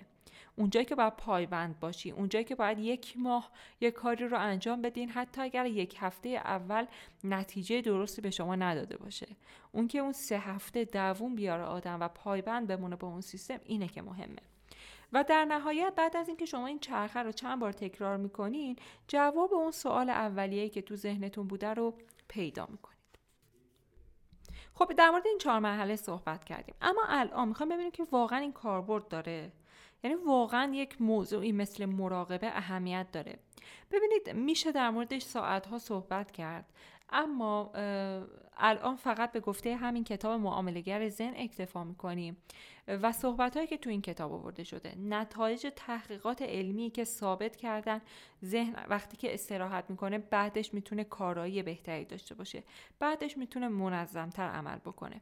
اونجایی 0.57 0.87
که 0.87 0.95
باید 0.95 1.17
پایبند 1.17 1.81
باشی 1.81 2.11
اونجایی 2.11 2.45
که 2.45 2.55
باید 2.55 2.79
یک 2.79 3.15
ماه 3.17 3.51
یک 3.81 3.95
کاری 3.95 4.29
رو 4.29 4.39
انجام 4.39 4.83
بدین 4.83 5.11
حتی 5.11 5.41
اگر 5.41 5.67
یک 5.67 5.97
هفته 5.99 6.29
اول 6.29 6.87
نتیجه 7.25 7.81
درستی 7.81 8.23
به 8.23 8.31
شما 8.31 8.55
نداده 8.55 8.97
باشه. 8.97 9.27
اون 9.73 9.89
که 9.89 9.99
اون 9.99 10.13
سه 10.13 10.39
هفته 10.39 10.85
دووم 10.85 11.35
بیاره 11.35 11.63
آدم 11.63 12.01
و 12.01 12.09
پایبند 12.09 12.67
بمونه 12.67 12.97
با 12.97 13.09
اون 13.09 13.21
سیستم 13.21 13.59
اینه 13.65 13.89
که 13.89 14.03
مهمه. 14.03 14.43
و 15.13 15.25
در 15.25 15.45
نهایت 15.45 15.93
بعد 15.97 16.17
از 16.17 16.29
اینکه 16.29 16.47
شما 16.47 16.67
این 16.67 16.79
چرخه 16.79 17.23
رو 17.23 17.33
چند 17.33 17.61
بار 17.61 17.73
تکرار 17.73 18.17
می‌کنین 18.17 18.77
جواب 19.09 19.55
اون 19.55 19.71
سوال 19.71 20.11
اولیه‌ای 20.11 20.69
که 20.69 20.83
تو 20.83 20.97
ذهنتون 20.97 21.47
بوده 21.47 21.75
رو 21.75 21.95
پیدا 22.29 22.67
می‌کنید. 22.71 22.97
خب 24.75 24.93
در 24.93 25.11
مورد 25.11 25.27
این 25.27 25.39
چهار 25.39 25.59
مرحله 25.59 25.97
صحبت 25.97 26.45
کردیم. 26.45 26.75
اما 26.81 27.03
الان 27.09 27.49
می‌خوام 27.49 27.69
ببینیم 27.69 27.91
که 27.91 28.07
واقعا 28.13 28.39
این 28.39 28.53
کاربرد 28.53 29.09
داره 29.09 29.53
یعنی 30.05 30.17
واقعا 30.17 30.75
یک 30.75 31.03
موضوعی 31.03 31.53
مثل 31.53 31.85
مراقبه 31.85 32.47
اهمیت 32.47 33.07
داره. 33.13 33.39
ببینید 33.91 34.31
میشه 34.31 34.73
در 34.73 34.91
موردش 34.91 35.23
ساعتها 35.23 35.79
صحبت 35.79 36.31
کرد. 36.31 36.65
اما 37.09 37.71
الان 38.57 38.97
فقط 38.97 39.33
به 39.33 39.41
گفته 39.41 39.77
همین 39.77 40.05
کتاب 40.05 40.41
معاملگر 40.41 41.09
زن 41.09 41.33
اکتفا 41.37 41.85
می‌کنیم 41.85 42.37
و 42.89 43.13
صحبت 43.13 43.57
هایی 43.57 43.69
که 43.69 43.77
تو 43.77 43.91
این 43.91 44.03
کتاب 44.03 44.33
آورده 44.33 44.65
شده 44.65 44.95
نتایج 44.99 45.67
تحقیقات 45.77 46.43
علمی 46.43 46.91
که 46.91 47.05
ثابت 47.05 47.57
کردن 47.57 48.01
ذهن 48.45 48.75
وقتی 48.89 49.17
که 49.17 49.35
استراحت 49.35 49.91
می‌کنه 49.91 50.19
بعدش 50.19 50.75
می‌تونه 50.75 51.05
کارایی 51.05 51.63
بهتری 51.63 52.05
داشته 52.05 52.35
باشه 52.35 52.63
بعدش 52.99 53.39
می‌تونه 53.39 53.69
منظمتر 53.69 54.49
عمل 54.49 54.77
بکنه. 54.77 55.21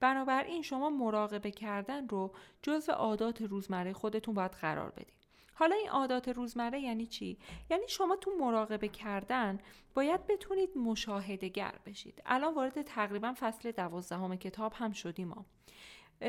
بنابراین 0.00 0.62
شما 0.62 0.90
مراقبه 0.90 1.50
کردن 1.50 2.08
رو 2.08 2.34
جزو 2.62 2.92
عادات 2.92 3.42
روزمره 3.42 3.92
خودتون 3.92 4.34
باید 4.34 4.50
قرار 4.50 4.90
بدید 4.90 5.23
حالا 5.54 5.76
این 5.76 5.88
عادات 5.88 6.28
روزمره 6.28 6.80
یعنی 6.80 7.06
چی؟ 7.06 7.38
یعنی 7.70 7.88
شما 7.88 8.16
تو 8.16 8.30
مراقبه 8.40 8.88
کردن 8.88 9.58
باید 9.94 10.26
بتونید 10.26 10.78
مشاهده 10.78 11.48
گر 11.48 11.74
بشید. 11.86 12.22
الان 12.26 12.54
وارد 12.54 12.82
تقریبا 12.82 13.34
فصل 13.38 13.72
دوازدهم 13.72 14.36
کتاب 14.36 14.72
هم 14.76 14.92
شدیم 14.92 15.28
ما. 15.28 15.44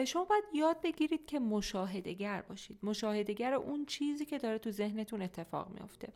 شما 0.06 0.24
باید 0.26 0.44
یاد 0.54 0.82
بگیرید 0.82 1.26
که 1.26 1.40
مشاهده 1.40 2.14
گر 2.14 2.42
باشید. 2.42 2.80
مشاهده 2.84 3.34
گر 3.34 3.54
اون 3.54 3.86
چیزی 3.86 4.26
که 4.26 4.38
داره 4.38 4.58
تو 4.58 4.72
ذهنتون 4.72 5.22
اتفاق 5.22 5.70
میافته. 5.70 6.14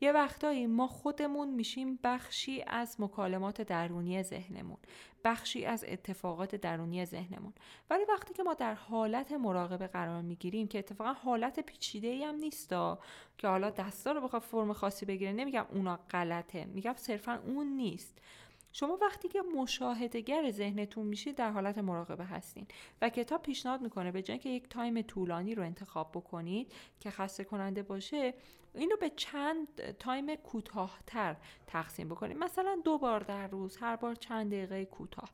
یه 0.00 0.12
وقتایی 0.12 0.66
ما 0.66 0.86
خودمون 0.86 1.54
میشیم 1.54 1.98
بخشی 2.04 2.64
از 2.66 3.00
مکالمات 3.00 3.62
درونی 3.62 4.22
ذهنمون 4.22 4.78
بخشی 5.24 5.64
از 5.64 5.84
اتفاقات 5.88 6.54
درونی 6.54 7.04
ذهنمون. 7.04 7.52
ولی 7.90 8.04
وقتی 8.08 8.34
که 8.34 8.42
ما 8.42 8.54
در 8.54 8.74
حالت 8.74 9.32
مراقبه 9.32 9.86
قرار 9.86 10.22
می‌گیریم 10.22 10.68
که 10.68 10.78
اتفاقا 10.78 11.12
حالت 11.12 11.60
پیچیده 11.60 12.08
ای 12.08 12.24
هم 12.24 12.34
نیست 12.34 12.68
که 13.38 13.48
حالا 13.48 13.70
دستا 13.70 14.12
رو 14.12 14.20
بخواد 14.20 14.42
فرم 14.42 14.72
خاصی 14.72 15.06
بگیره 15.06 15.32
نمیگم 15.32 15.66
اونا 15.72 15.96
غلطه 16.10 16.64
میگم 16.64 16.94
صرفا 16.96 17.42
اون 17.46 17.66
نیست. 17.66 18.18
شما 18.72 18.98
وقتی 19.02 19.28
که 19.28 19.42
مشاهدهگر 19.56 20.50
ذهنتون 20.50 21.06
میشید 21.06 21.36
در 21.36 21.50
حالت 21.50 21.78
مراقبه 21.78 22.24
هستین 22.24 22.66
و 23.02 23.08
کتاب 23.08 23.42
پیشنهاد 23.42 23.80
می‌کنه 23.80 24.12
به 24.12 24.22
جای 24.22 24.38
که 24.38 24.48
یک 24.48 24.68
تایم 24.68 25.02
طولانی 25.02 25.54
رو 25.54 25.62
انتخاب 25.62 26.10
بکنید 26.12 26.72
که 27.00 27.10
خسته 27.10 27.44
کننده 27.44 27.82
باشه 27.82 28.34
اینو 28.78 28.96
به 28.96 29.10
چند 29.10 29.92
تایم 29.92 30.34
کوتاهتر 30.34 31.36
تقسیم 31.66 32.08
بکنید 32.08 32.36
مثلا 32.36 32.80
دو 32.84 32.98
بار 32.98 33.20
در 33.20 33.46
روز 33.46 33.76
هر 33.76 33.96
بار 33.96 34.14
چند 34.14 34.50
دقیقه 34.50 34.84
کوتاه. 34.84 35.30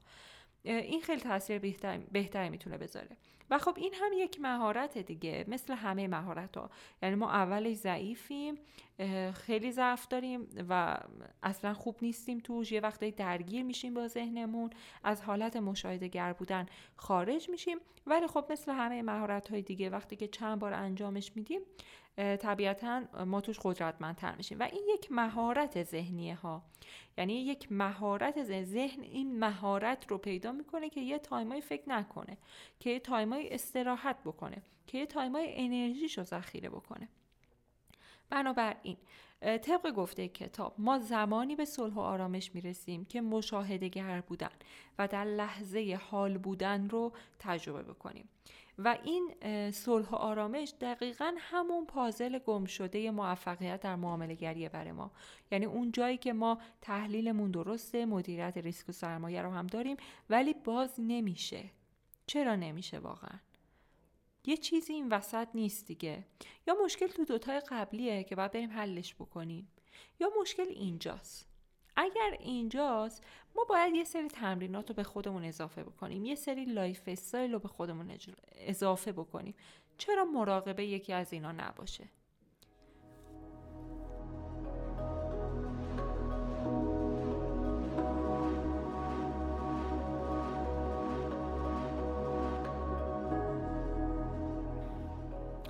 این 0.64 1.00
خیلی 1.00 1.20
تاثیر 1.20 1.58
بهتری 2.12 2.50
می‌تونه 2.50 2.78
بذاره. 2.78 3.16
و 3.50 3.58
خب 3.58 3.74
این 3.76 3.94
هم 3.94 4.10
یک 4.14 4.40
مهارت 4.40 4.98
دیگه 4.98 5.44
مثل 5.48 5.74
همه 5.74 6.08
مهارت 6.08 6.56
ها 6.56 6.70
یعنی 7.02 7.14
ما 7.14 7.30
اولش 7.30 7.76
ضعیفیم 7.76 8.58
خیلی 9.34 9.72
ضعف 9.72 10.08
داریم 10.08 10.48
و 10.68 10.98
اصلا 11.42 11.74
خوب 11.74 11.96
نیستیم 12.02 12.38
توش. 12.38 12.72
یه 12.72 12.80
وقتی 12.80 13.10
درگیر 13.10 13.62
میشیم 13.62 13.94
با 13.94 14.08
ذهنمون 14.08 14.70
از 15.04 15.22
حالت 15.22 15.56
مشاهده 15.56 16.08
گر 16.08 16.32
بودن 16.32 16.66
خارج 16.96 17.50
میشیم. 17.50 17.78
ولی 18.06 18.26
خب 18.26 18.46
مثل 18.50 18.72
همه 18.72 19.02
مهارت 19.02 19.50
های 19.50 19.62
دیگه 19.62 19.90
وقتی 19.90 20.16
که 20.16 20.28
چند 20.28 20.58
بار 20.58 20.72
انجامش 20.72 21.32
میدیم 21.36 21.60
طبیعتا 22.16 23.02
ما 23.26 23.40
توش 23.40 23.58
قدرتمندتر 23.62 24.34
میشیم. 24.34 24.60
و 24.60 24.62
این 24.62 24.82
یک 24.94 25.12
مهارت 25.12 25.82
ذهنیه 25.82 26.34
ها. 26.34 26.62
یعنی 27.18 27.32
یک 27.32 27.72
مهارت 27.72 28.44
ذهن 28.64 29.02
این 29.02 29.38
مهارت 29.38 30.10
رو 30.10 30.18
پیدا 30.18 30.52
می‌کنه 30.52 30.90
که 30.90 31.00
یه 31.00 31.18
time 31.18 31.52
ای 31.52 31.60
فکر 31.60 31.88
نکنه 31.88 32.38
که 32.80 32.90
یه 32.90 32.98
time 32.98 33.43
ای 33.43 33.54
استراحت 33.54 34.16
بکنه 34.24 34.62
که 34.86 34.98
یه 34.98 35.06
time 35.06 35.45
ای 35.45 35.54
انرژیش 35.56 36.18
رو 36.18 36.24
ذخیره 36.24 36.68
بکنه. 36.68 37.08
بنابراین 38.30 38.96
طبق 39.40 39.90
گفته 39.90 40.28
کتاب 40.28 40.74
ما 40.78 40.98
زمانی 40.98 41.56
به 41.56 41.64
صلح 41.64 41.94
و 41.94 42.00
آرامش 42.00 42.54
می‌رسیم 42.54 43.04
که 43.04 43.20
مشاهده 43.20 43.88
گر 43.88 44.20
بودن 44.20 44.50
و 44.98 45.08
در 45.08 45.24
لحظه 45.24 46.00
حال 46.10 46.38
بودن 46.38 46.88
رو 46.88 47.12
تجربه 47.38 47.82
بکنیم. 47.82 48.28
و 48.78 48.98
این 49.04 49.34
صلح 49.70 50.08
و 50.08 50.14
آرامش 50.14 50.74
دقیقا 50.80 51.34
همون 51.38 51.86
پازل 51.86 52.38
گم 52.38 52.64
شده 52.64 53.10
موفقیت 53.10 53.80
در 53.80 53.96
معامله 53.96 54.34
گریه 54.34 54.68
برای 54.68 54.92
ما. 54.92 55.10
یعنی 55.50 55.64
اون 55.64 55.92
جایی 55.92 56.18
که 56.18 56.32
ما 56.32 56.58
تحلیلمون 56.80 57.50
درسته 57.50 58.06
مدیریت 58.06 58.56
ریسک 58.56 58.88
و 58.88 58.92
سرمایه 58.92 59.42
رو 59.42 59.50
هم 59.50 59.66
داریم 59.66 59.96
ولی 60.30 60.54
باز 60.54 60.94
نمیشه. 60.98 61.70
چرا 62.26 62.56
نمیشه 62.56 62.98
واقعا؟ 62.98 63.38
یه 64.46 64.56
چیزی 64.56 64.92
این 64.92 65.08
وسط 65.08 65.48
نیست 65.54 65.86
دیگه. 65.86 66.24
یا 66.66 66.76
مشکل 66.84 67.06
تو 67.06 67.24
دوتای 67.24 67.60
قبلیه 67.68 68.24
که 68.24 68.36
باید 68.36 68.52
بریم 68.52 68.70
حلش 68.70 69.14
بکنیم. 69.14 69.68
یا 70.20 70.30
مشکل 70.40 70.66
اینجاست. 70.68 71.53
اگر 71.96 72.36
اینجاست 72.40 73.24
ما 73.56 73.64
باید 73.64 73.94
یه 73.94 74.04
سری 74.04 74.28
تمرینات 74.28 74.88
رو 74.88 74.94
به 74.94 75.02
خودمون 75.02 75.44
اضافه 75.44 75.84
بکنیم. 75.84 76.24
یه 76.24 76.34
سری 76.34 76.64
lifestyle 76.64 77.52
رو 77.52 77.58
به 77.58 77.68
خودمون 77.68 78.18
اضافه 78.54 79.12
بکنیم. 79.12 79.54
چرا 79.98 80.24
مراقبه 80.24 80.84
یکی 80.86 81.12
از 81.12 81.32
اینا 81.32 81.52
نباشه؟ 81.52 82.08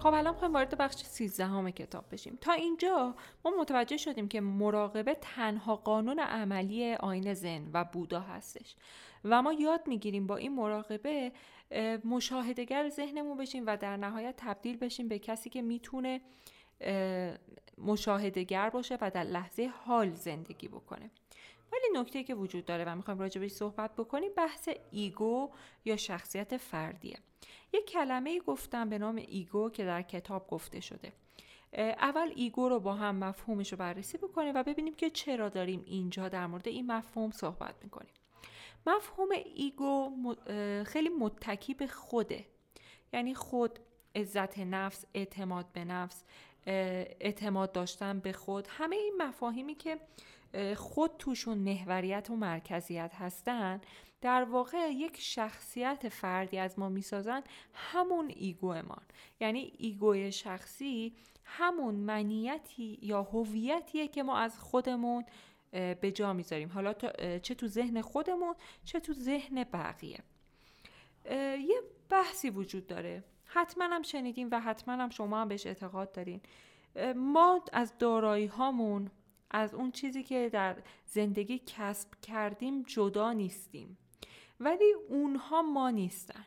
خب 0.05 0.15
الان 0.15 0.33
می‌خوایم 0.35 0.55
وارد 0.55 0.79
بخش 0.79 0.95
13 0.95 1.71
کتاب 1.71 2.05
بشیم. 2.11 2.39
تا 2.41 2.53
اینجا 2.53 3.15
ما 3.45 3.53
متوجه 3.61 3.97
شدیم 3.97 4.29
که 4.29 4.41
مراقبه 4.41 5.15
تنها 5.21 5.77
قانون 5.77 6.21
عملی 6.21 6.95
آین 6.95 7.35
زن 7.35 7.71
و 7.73 7.85
بودا 7.85 8.21
هستش. 8.21 8.77
و 9.25 9.43
ما 9.43 9.53
یاد 9.53 9.81
می‌گیریم 9.87 10.27
با 10.27 10.37
این 10.37 10.55
مراقبه 10.55 11.33
مشاهدگر 12.05 12.89
ذهنمون 12.89 13.37
بشیم 13.37 13.65
و 13.67 13.77
در 13.77 13.97
نهایت 13.97 14.35
تبدیل 14.37 14.77
بشیم 14.77 15.09
به 15.09 15.19
کسی 15.19 15.51
که 15.51 15.63
می‌تونه 15.63 16.21
مشاهدگر 17.79 18.71
باشه 18.71 18.99
و 19.01 19.11
در 19.11 19.25
لحظه 19.25 19.67
حال 19.67 20.11
زندگی 20.11 20.69
بکنه. 20.69 21.11
ولی 21.75 22.01
نکته 22.01 22.25
که 22.25 22.35
وجود 22.35 22.65
داره 22.65 22.85
و 22.85 22.97
می‌خوایم 22.97 23.19
بهش 23.19 23.53
صحبت 23.53 23.97
بکنیم 23.97 24.33
بحث 24.37 24.69
ایگو 24.91 25.51
یا 25.85 25.97
شخصیت 25.97 26.57
فردیه. 26.57 27.19
یک 27.73 27.85
کلمه 27.85 28.41
گفتم 28.41 28.89
به 28.89 28.99
نام 28.99 29.17
ego 29.17 29.71
که 29.71 29.85
در 29.85 30.03
کتاب 30.03 30.49
گفته 30.49 30.81
شده. 30.81 31.13
اول 31.79 32.33
ego 32.37 32.69
رو 32.69 32.81
با 32.81 32.95
هم 32.95 33.17
مفهومش 33.17 33.73
رو 33.73 33.79
بررسی 33.79 34.19
بکنیم 34.19 34.55
و 34.55 34.63
ببینیم 34.63 34.95
که 34.95 35.11
چرا 35.11 35.49
داریم 35.49 35.83
اینجا 35.87 36.29
در 36.29 36.47
مورد 36.47 36.69
این 36.69 36.93
مفهوم 36.93 37.31
صحبت 37.31 37.75
می‌کنیم. 37.83 38.13
مفهوم 38.87 39.29
ego 39.55 40.13
خیلی 40.85 41.09
متکی 41.09 41.75
به 41.75 41.87
خوده. 41.87 42.45
یعنی 43.13 43.35
خود 43.35 43.79
عزت 44.17 44.59
نفس 44.59 45.05
اعتماد 45.15 45.67
به 45.73 45.85
نفس 45.85 46.25
اعتماد 46.67 47.73
داشتن 47.73 48.19
به 48.19 48.33
خود 48.33 48.69
همه 48.71 48.97
این 48.97 49.15
مفاهیمی 49.19 49.75
که 49.75 49.99
خود 50.77 51.11
توشون 51.19 51.59
محوریت 51.59 52.31
و 52.31 52.37
مرکزیت 52.37 53.15
هستن 53.15 53.81
در 54.21 54.45
واقع 54.45 54.91
یک 54.93 55.21
شخصیت 55.21 56.09
فردی 56.09 56.59
از 56.59 56.79
ما 56.79 56.89
می‌سازن 56.89 57.43
همون 57.75 58.33
ایگومان. 58.37 59.03
یعنی 59.41 59.73
ایگوی 59.79 60.33
شخصی 60.33 61.15
همون 61.45 61.95
منیتی 61.95 62.99
یا 63.03 63.23
هویتیه 63.23 64.09
که 64.09 64.23
ما 64.23 64.39
از 64.39 64.59
خودمون 64.59 65.25
به 65.73 66.13
جا 66.15 66.33
می‌ذاریم. 66.33 66.69
حالا 66.69 66.93
چه 67.39 67.55
تو 67.55 67.67
ذهن 67.67 68.01
خودمون 68.01 68.55
چه 68.85 69.01
تو 69.01 69.13
ذهن 69.13 69.65
بقیه. 69.65 70.19
یه 71.31 71.81
بحثی 72.11 72.51
وجود 72.51 72.87
داره. 72.87 73.25
حتما 73.45 73.85
هم 73.85 74.03
شنیدیم 74.03 74.49
و 74.53 74.61
حتما 74.61 74.95
هم 74.95 75.11
شما 75.11 75.41
هم 75.41 75.49
بهش 75.49 75.67
اعتقاد 75.67 76.13
دارین. 76.13 76.41
ما 77.17 77.65
از 77.73 77.99
دارایی 77.99 78.47
هامون 78.47 79.11
از 79.55 79.75
اون 79.75 79.91
چیزی 79.91 80.23
که 80.23 80.49
در 80.49 80.77
زندگی 81.07 81.59
کسب 81.67 82.09
کردیم 82.23 82.83
جدا 82.83 83.33
نیستیم. 83.33 83.99
ولی 84.61 84.93
اونها 85.09 85.63
ما 85.63 85.91
نیستن. 85.91 86.47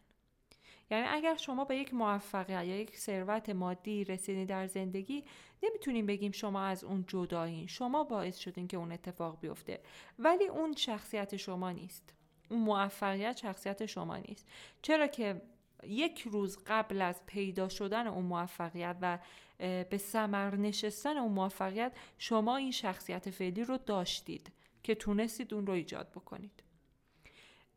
یعنی 0.91 1.07
اگر 1.09 1.35
شما 1.35 1.65
به 1.65 1.77
یک 1.77 1.93
موفقیت 1.93 2.65
یا 2.65 2.79
یک 2.79 2.97
ثروت 2.97 3.49
مادی 3.49 4.03
رسیدین 4.03 4.45
در 4.45 4.67
زندگی 4.67 5.23
نمی‌تونیم 5.63 6.05
بگیم 6.05 6.31
شما 6.31 6.61
از 6.61 6.83
اون 6.83 7.05
جدایین. 7.07 7.67
شما 7.67 8.03
باعث 8.03 8.37
شدین 8.37 8.67
که 8.67 8.77
اون 8.77 8.91
اتفاق 8.91 9.39
بیفته. 9.39 9.79
ولی 10.19 10.47
اون 10.47 10.73
شخصیت 10.73 11.35
شما 11.35 11.71
نیست. 11.71 12.13
اون 12.49 12.59
موفقیت 12.59 13.37
شخصیت 13.37 13.85
شما 13.85 14.17
نیست. 14.17 14.47
چرا 14.81 15.07
که 15.07 15.41
یک 15.84 16.22
روز 16.22 16.57
قبل 16.67 17.01
از 17.01 17.25
پیدا 17.25 17.69
شدن 17.69 18.07
اون 18.07 18.25
موفقیت 18.25 18.98
و 19.01 19.19
به 19.60 19.98
سمر 19.98 20.55
نشستن 20.55 21.17
اون 21.17 21.31
موفقیت 21.31 21.98
شما 22.17 22.57
این 22.57 22.72
شخصیت 22.72 23.29
فعلی 23.29 23.63
رو 23.63 23.77
داشتید 23.77 24.51
که 24.84 24.96
تونستید 24.96 25.53
اون 25.53 25.67
رو 25.67 25.74
ایجاد 25.74 26.12
بکنید. 26.12 26.63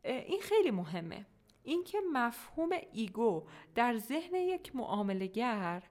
این 0.03 0.41
خیلی 0.41 0.71
مهمه. 0.71 1.25
اینکه 1.63 1.97
مفهوم 2.13 2.69
ego 2.93 3.47
در 3.75 3.97
ذهن 3.97 4.35
یک 4.35 4.75
معاملگر 4.75 5.83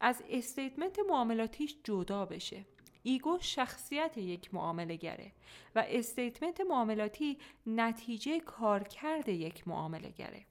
از 0.00 0.22
statement 0.28 0.98
معاملاتیش 1.08 1.76
جدا 1.84 2.24
بشه. 2.24 2.66
ego 3.02 3.38
شخصیت 3.40 4.18
یک 4.18 4.54
معاملگره 4.54 5.32
و 5.74 5.84
statement 5.88 6.60
معاملاتی 6.60 7.38
نتیجه 7.66 8.40
کارکرد 8.40 9.28
یک 9.28 9.68
معاملگره 9.68 10.46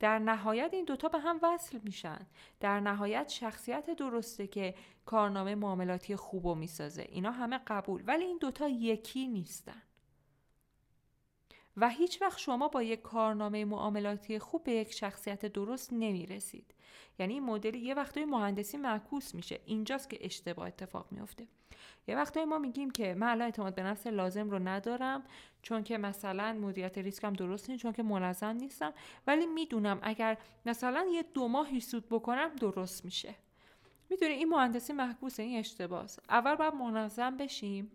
در 0.00 0.18
نهایت 0.18 0.70
این 0.72 0.84
دوتا 0.84 1.08
به 1.08 1.18
هم 1.18 1.40
وصل 1.42 1.78
میشن. 1.82 2.26
در 2.60 2.80
نهایت 2.80 3.28
شخصیت 3.28 3.90
درسته 3.90 4.46
که 4.46 4.74
کارنامه 5.06 5.54
معاملاتی 5.54 6.16
خوب 6.16 6.46
و 6.46 6.54
می‌سازه. 6.54 7.02
اینا 7.02 7.30
همه 7.30 7.60
قبول 7.66 8.02
ولی 8.06 8.24
این 8.24 8.38
دوتا 8.38 8.68
یکی 8.68 9.28
نیستن. 9.28 9.82
و 11.76 11.88
هیچ 11.88 12.22
وقت 12.22 12.38
شما 12.38 12.68
با 12.68 12.82
یک 12.82 13.02
کارنامه 13.02 13.64
معاملاتی 13.64 14.38
خوب 14.38 14.64
به 14.64 14.72
یک 14.72 14.92
شخصیت 14.92 15.46
درست 15.46 15.92
نمی‌رسید. 15.92 16.74
یعنی 17.18 17.34
این 17.34 17.44
مدل 17.44 17.74
یه 17.74 17.94
وقتای 17.94 18.24
مهندسی 18.24 18.76
معکوس 18.76 19.34
میشه. 19.34 19.60
اینجاست 19.64 20.10
که 20.10 20.18
اشتباه 20.20 20.66
اتفاق 20.66 21.12
میفته 21.12 21.48
یه 22.08 22.16
وقتایی 22.16 22.46
ما 22.46 22.58
میگیم 22.58 22.90
که 22.90 23.14
من 23.14 23.26
الان 23.28 23.42
اعتماد 23.42 23.74
به 23.74 23.82
نفس 23.82 24.06
لازم 24.06 24.50
رو 24.50 24.58
ندارم 24.58 25.22
چون 25.62 25.82
که 25.82 25.98
مثلا 25.98 26.52
مدیریت 26.52 26.98
ریسکم 26.98 27.32
درست 27.32 27.70
نیست 27.70 27.82
چون 27.82 27.92
که 27.92 28.02
منظم 28.02 28.46
نیستم. 28.56 28.92
ولی 29.26 29.46
می‌دونم 29.46 29.98
اگر 30.02 30.38
مثلا 30.66 31.06
یه 31.12 31.24
دو 31.34 31.48
ماهی 31.48 31.80
سود 31.80 32.08
بکنم 32.08 32.56
درست 32.56 33.04
میشه. 33.04 33.34
می‌دونی 34.10 34.32
این 34.32 34.48
مهندسی 34.48 34.92
محکوس 34.92 35.40
این 35.40 35.58
اشتباه 35.58 36.06
اول 36.28 36.54
باید 36.54 36.74
منظم 36.74 37.36
بشیم. 37.36 37.90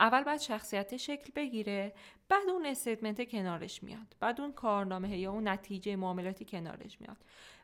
اول 0.00 0.24
باید 0.24 0.40
شخصیت 0.40 0.96
شکل 0.96 1.32
بگیره 1.36 1.92
بعد 2.28 2.48
اون 2.48 2.66
استیتمنت 2.66 3.28
کنارش 3.28 3.82
میاد. 3.82 4.16
بعد 4.20 4.40
اون 4.40 4.52
کارنامه 4.52 5.18
یا 5.18 5.32
اون 5.32 5.48
نتیجه 5.48 5.96
معاملاتی 5.96 6.44
کنارش 6.44 7.00
میاد. 7.00 7.16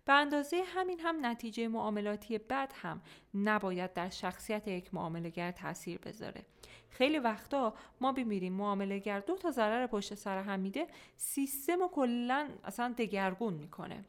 به 0.04 0.12
اندازه 0.12 0.62
همین 0.66 1.00
هم 1.00 1.26
نتیجه 1.26 1.68
معاملاتی 1.68 2.38
بد 2.38 2.72
هم 2.74 3.02
نباید 3.34 3.92
در 3.92 4.08
شخصیت 4.08 4.68
یک 4.68 4.94
معاملهگر 4.94 5.50
تاثیر 5.50 5.98
بذاره. 5.98 6.46
خیلی 6.90 7.18
وقتا 7.18 7.74
ما 8.00 8.12
بمیریم 8.12 8.52
معاملهگر 8.52 9.20
دو 9.20 9.36
تا 9.36 9.50
ضرر 9.50 9.86
پشت 9.86 10.14
سر 10.14 10.42
هم 10.42 10.60
میده 10.60 10.86
سیستم 11.16 11.82
و 11.82 11.88
کلا 11.88 12.48
اصلا 12.64 12.94
دگرگون 12.98 13.54
می‌کنه. 13.54 14.04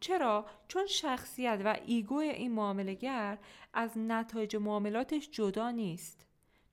چرا؟ 0.00 0.46
چون 0.68 0.86
شخصیت 0.86 1.60
و 1.64 1.78
ایگو 1.86 2.18
این 2.18 2.52
معاملهگر 2.52 3.38
از 3.74 3.98
نتایج 3.98 4.56
معاملاتش 4.56 5.30
جدا 5.30 5.70
نیست. 5.70 6.26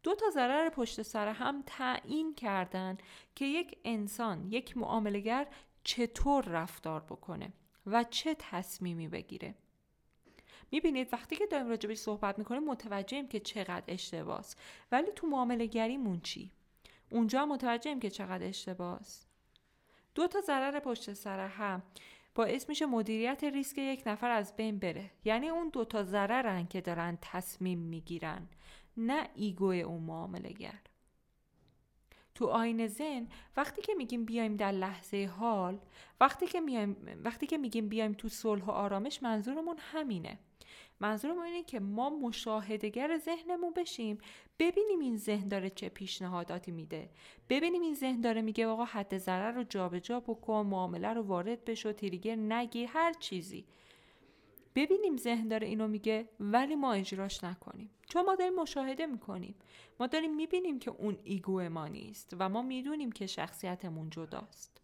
دو 0.04 0.16
تا 0.16 0.30
ضرر 0.30 0.70
پشت 0.70 1.02
سر 1.02 1.28
هم 1.28 1.64
تعیین 1.66 2.36
کردن 2.36 2.98
که 3.36 3.46
یک 3.46 3.78
انسان 3.86 4.52
یک 4.52 4.78
معاملگر 4.78 5.48
چطور 5.84 6.46
رفتار 6.46 7.00
بکنه 7.00 7.54
و 7.86 8.04
چه 8.04 8.36
تصمیمی 8.40 9.08
بگیره. 9.08 9.56
می‌بینید 10.72 11.14
وقتی 11.14 11.36
که 11.36 11.46
داریم 11.46 11.68
راجبش 11.68 11.98
صحبت 11.98 12.40
می‌کنیم 12.40 12.64
متوجهیم 12.64 13.28
که 13.28 13.40
چقدر 13.40 13.84
اشتباس. 13.88 14.56
ولی 14.92 15.12
تو 15.16 15.28
معامله 15.28 15.66
گریمون 15.66 16.22
چی؟ 16.22 16.52
اونجا 17.12 17.46
متوجهیم 17.46 18.00
که 18.00 18.10
چقدر 18.10 18.48
اشتباس. 18.48 19.26
دو 20.16 20.28
تا 20.28 20.42
ضرر 20.42 20.80
پشت 20.80 21.14
سر 21.14 21.48
هم 21.48 21.84
باعث 22.36 22.70
میشه 22.70 22.86
مدیریت 22.86 23.44
ریسک 23.44 23.78
یک 23.78 24.04
نفر 24.06 24.32
از 24.32 24.56
بین 24.56 24.80
بره. 24.80 25.12
یعنی 25.26 25.50
اون 25.50 25.70
دو 25.70 25.86
تا 25.86 26.04
ضررن 26.04 26.68
که 26.68 26.82
دارن 26.82 27.18
تصمیم 27.22 27.80
می‌گیرن. 27.80 28.48
نه 29.00 29.28
ایگوی 29.36 29.82
اون 29.82 30.04
معامله 30.04 30.50
گر 30.50 30.80
تو 32.40 32.46
آین 32.46 32.88
زن 32.88 33.28
وقتی 33.58 33.82
که 33.82 33.94
میگیم 33.94 34.26
بیایم 34.26 34.56
در 34.56 34.72
لحظه 34.72 35.32
حال 35.38 35.80
وقتی 36.22 36.48
که, 36.48 36.62
میایم، 36.62 36.98
وقتی 37.24 37.48
که 37.48 37.58
میگیم 37.58 37.90
بیایم 37.90 38.14
تو 38.14 38.30
صلح 38.30 38.66
و 38.66 38.72
آرامش 38.72 39.24
منظورمون 39.24 39.76
همینه. 39.80 40.40
منظورمون 41.00 41.44
اینه 41.46 41.64
که 41.64 41.80
ما 41.80 42.10
مشاهدگر 42.10 43.18
ذهنمون 43.18 43.74
بشیم 43.74 44.18
ببینیم 44.60 45.00
این 45.00 45.18
ذهن 45.18 45.48
داره 45.48 45.70
چه 45.70 45.90
پیشنهاداتی 45.90 46.72
میده. 46.72 47.10
ببینیم 47.50 47.82
این 47.82 47.96
ذهن 47.96 48.22
داره 48.22 48.42
میگه 48.42 48.68
آقا 48.68 48.86
حد 48.86 49.18
ضرر 49.18 49.52
رو 49.52 49.64
جابجا 49.64 50.20
بکن 50.20 50.66
معامله 50.66 51.14
رو 51.14 51.22
وارد 51.22 51.66
بشو 51.66 51.92
تریگر 51.92 52.36
نگیر 52.36 52.90
هر 52.94 53.14
چیزی. 53.14 53.66
ببینیم 54.75 55.17
ذهن 55.17 55.47
داره 55.47 55.67
اینو 55.67 55.88
میگه 55.88 56.29
ولی 56.39 56.75
ما 56.75 56.93
اجراش 56.93 57.43
نکنیم. 57.43 57.89
چون 58.10 58.25
ما 58.25 58.36
داریم 58.36 58.55
مشاهده 58.55 59.05
می‌کنیم. 59.05 59.55
ما 59.99 60.08
داریم 60.08 60.36
می‌بینیم 60.36 60.79
که 60.79 60.91
اون 60.91 61.17
ایگو 61.23 61.69
ما 61.69 61.88
نیست 61.88 62.36
و 62.39 62.49
ما 62.49 62.62
می‌دونیم 62.62 63.12
که 63.12 63.27
شخصیتمون 63.27 64.10
جداست. 64.10 64.82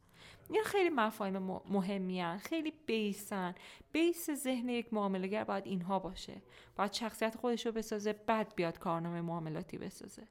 این 0.49 0.63
خیلی 0.63 0.89
مفاهیم 0.89 1.37
مهمی 1.69 2.21
هن. 2.21 2.37
خیلی 2.37 2.73
بیسن 2.85 3.55
بیس 3.91 4.31
ذهن 4.31 4.69
یک 4.69 4.93
معاملگر 4.93 5.43
باید 5.43 5.65
اینها 5.65 5.99
باشه. 5.99 6.41
باید 6.75 6.93
شخصیت 6.93 7.35
خودش 7.35 7.65
رو 7.65 7.71
بسازه 7.71 8.13
بعد 8.13 8.55
بیاد 8.55 8.79
کارنامه 8.79 9.21
معاملاتی 9.21 9.77
بسازه. 9.77 10.27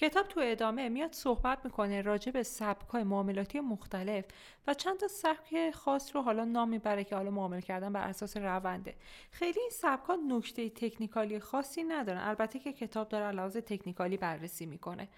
کتاب 0.00 0.28
تو 0.28 0.40
ادامه 0.44 0.88
میاد 0.88 1.12
صحبت 1.12 1.58
می‌کنه 1.64 2.02
راجع 2.02 2.32
به 2.32 2.42
سبکای 2.42 3.02
معاملاتی 3.02 3.60
مختلف 3.60 4.24
و 4.66 4.74
چند 4.74 4.96
تا 4.96 5.08
سبک 5.08 5.70
خاص 5.70 6.16
رو 6.16 6.22
حالا 6.22 6.44
نام 6.44 6.68
می‌بره 6.68 7.04
که 7.04 7.16
حالا 7.16 7.30
معامله 7.30 7.62
کردن 7.62 7.92
بر 7.92 8.08
اساس 8.08 8.36
رونده. 8.36 8.94
خیلی 9.30 9.60
این 9.60 9.70
سبکا 9.72 10.18
نکته 10.28 10.68
تکنیکالی 10.68 11.40
خاصی 11.40 11.84
ندارن. 11.84 12.20
البته 12.20 12.58
که 12.58 12.72
کتاب 12.72 13.08
داره 13.08 13.30
لحاظ 13.30 13.56
تکنیکالی 13.56 14.16
بررسی 14.16 14.66
می‌کنه. 14.66 15.08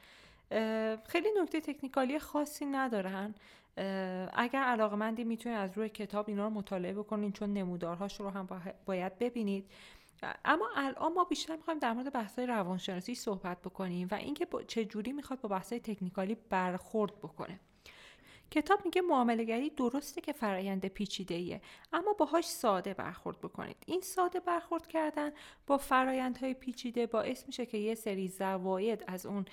خیلی 1.07 1.29
نکته 1.43 1.61
تکنیکالی 1.61 2.19
خاصی 2.19 2.67
ندارن. 2.67 3.35
اگر 4.35 4.63
علاقه 4.63 4.97
مندی 4.97 5.25
می‌تونید 5.25 5.59
از 5.59 5.79
روی 5.79 5.89
کتاب 5.89 6.29
اینا 6.29 6.45
رو 6.45 6.51
مطالعه 6.51 6.93
بکنین 6.93 7.33
چون 7.33 7.53
نمودارهاش 7.53 8.21
رو 8.21 8.31
هم 8.31 8.49
باید 8.87 9.19
ببینید. 9.19 9.71
اما 10.45 10.69
الان 10.77 11.13
ما 11.13 11.25
بیشتر 11.25 11.57
می‌خوایم 11.57 11.79
در 11.79 11.93
مورد 11.93 12.13
بحث‌های 12.13 12.47
روانشناسی 12.47 13.15
صحبت 13.15 13.63
بکنیم 13.63 14.09
و 14.11 14.15
اینکه 14.15 14.47
چه 14.67 14.85
جوری 14.85 15.13
می‌خواد 15.13 15.41
با 15.41 15.49
بحث‌های 15.49 15.81
تکنیکالی 15.81 16.37
برخورد 16.51 17.19
بکنه. 17.19 17.61
کتاب 18.51 18.85
میگه 18.85 19.01
معاملهگری 19.01 19.71
درسته 19.71 20.21
که 20.21 20.33
فرایند 20.33 20.87
پیچیده 20.87 21.35
ایه 21.35 21.61
اما 21.93 22.13
باهاش 22.13 22.45
ساده 22.45 22.95
برخورد 22.95 23.41
بکنید. 23.41 23.77
این 23.87 24.01
ساده 24.01 24.41
برخورد 24.41 24.87
کردن 24.87 25.31
با 25.67 25.79
فرایندهای 25.79 26.55
پیچیده 26.55 27.07
باعث 27.07 27.47
میشه 27.47 27.67
که 27.67 27.79
یه 27.79 27.95
سری 27.95 28.29
زواید 28.29 29.05
از 29.07 29.27
اون 29.27 29.45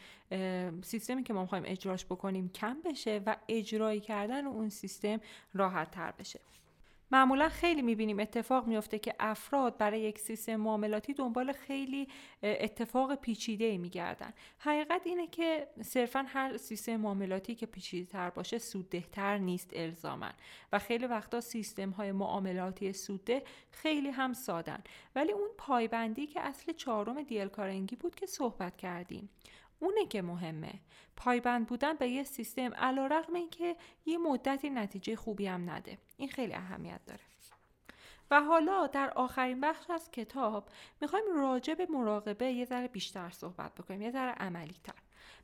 سیستمی 0.82 1.23
که 1.23 1.34
ما 1.34 1.41
می‌خوایم 1.41 1.63
اجراش 1.67 2.05
بکنیم 2.05 2.49
کم 2.49 2.82
بشه 2.86 3.21
و 3.25 3.36
اجرایی 3.47 3.99
کردن 3.99 4.45
اون 4.45 4.69
سیستم 4.69 5.19
راحت 5.53 5.91
تر 5.91 6.12
بشه. 6.12 6.39
معمولا 7.12 7.50
خیلی 7.50 7.82
می‌بینیم 7.82 8.19
اتفاق 8.19 8.67
میفته 8.67 9.00
که 9.00 9.15
افراد 9.19 9.78
برای 9.78 10.02
یک 10.02 10.19
سیستم 10.19 10.56
معاملاتی 10.56 11.13
دنبال 11.13 11.52
خیلی 11.52 12.08
اتفاق 12.43 13.15
پیچیده 13.15 13.65
ای 13.65 13.78
میگردن. 13.78 14.34
حقیقت 14.60 15.02
اینه 15.06 15.28
که 15.28 15.67
صرفا 15.82 16.26
هر 16.28 16.58
سیستم 16.58 16.95
معاملاتی 16.95 17.56
که 17.56 17.65
پیچیده 17.65 18.12
تر 18.12 18.30
باشه 18.30 18.58
سوددهتر 18.58 19.38
نیست 19.38 19.69
الزامن 19.74 20.34
و 20.72 20.80
خیلی 20.80 21.06
وقتا 21.06 21.41
سیستم 21.41 21.89
های 21.89 22.12
معاملاتی 22.12 22.93
سودده 22.93 23.43
خیلی 23.72 24.10
هم 24.10 24.34
سادن. 24.34 24.84
ولی 25.15 25.32
اون 25.32 25.50
پایبندی 25.58 26.28
که 26.28 26.41
اصل 26.41 26.74
چهارم 26.74 27.24
دیل 27.24 27.48
کارنگی 27.48 27.95
بود 27.95 28.15
که 28.15 28.26
صحبت 28.26 28.78
کردیم. 28.78 29.30
اونه 29.80 30.06
که 30.06 30.22
مهمه. 30.22 30.74
پایبند 31.18 31.68
بودن 31.68 31.94
به 31.94 32.10
یه 32.10 32.24
سیستم 32.24 32.74
علا 32.74 33.08
رقم 33.08 33.34
این 33.34 33.76
یه 34.06 34.18
مدتی 34.18 34.70
نتیجه 34.70 35.15
خوبی 35.15 35.48
هم 35.48 35.70
نده. 35.70 35.98
این 36.18 36.30
خیلی 36.30 36.54
اهمیت 36.54 37.02
داره. 37.06 37.20
و 38.32 38.42
حالا 38.42 38.88
در 38.88 39.10
آخرین 39.10 39.62
بخش 39.62 39.89
از 39.89 40.12
کتاب 40.12 40.70
می‌خوایم 41.02 41.26
راجع 41.36 41.74
به 41.74 41.88
مراقبه 41.89 42.52
یه 42.52 42.65
ذره 42.65 42.88
بیشتر 42.88 43.30
صحبت 43.30 43.76
بکنیم 43.76 44.02
یه 44.02 44.12
ذره 44.12 44.32
عملی 44.32 44.76
تر 44.84 44.94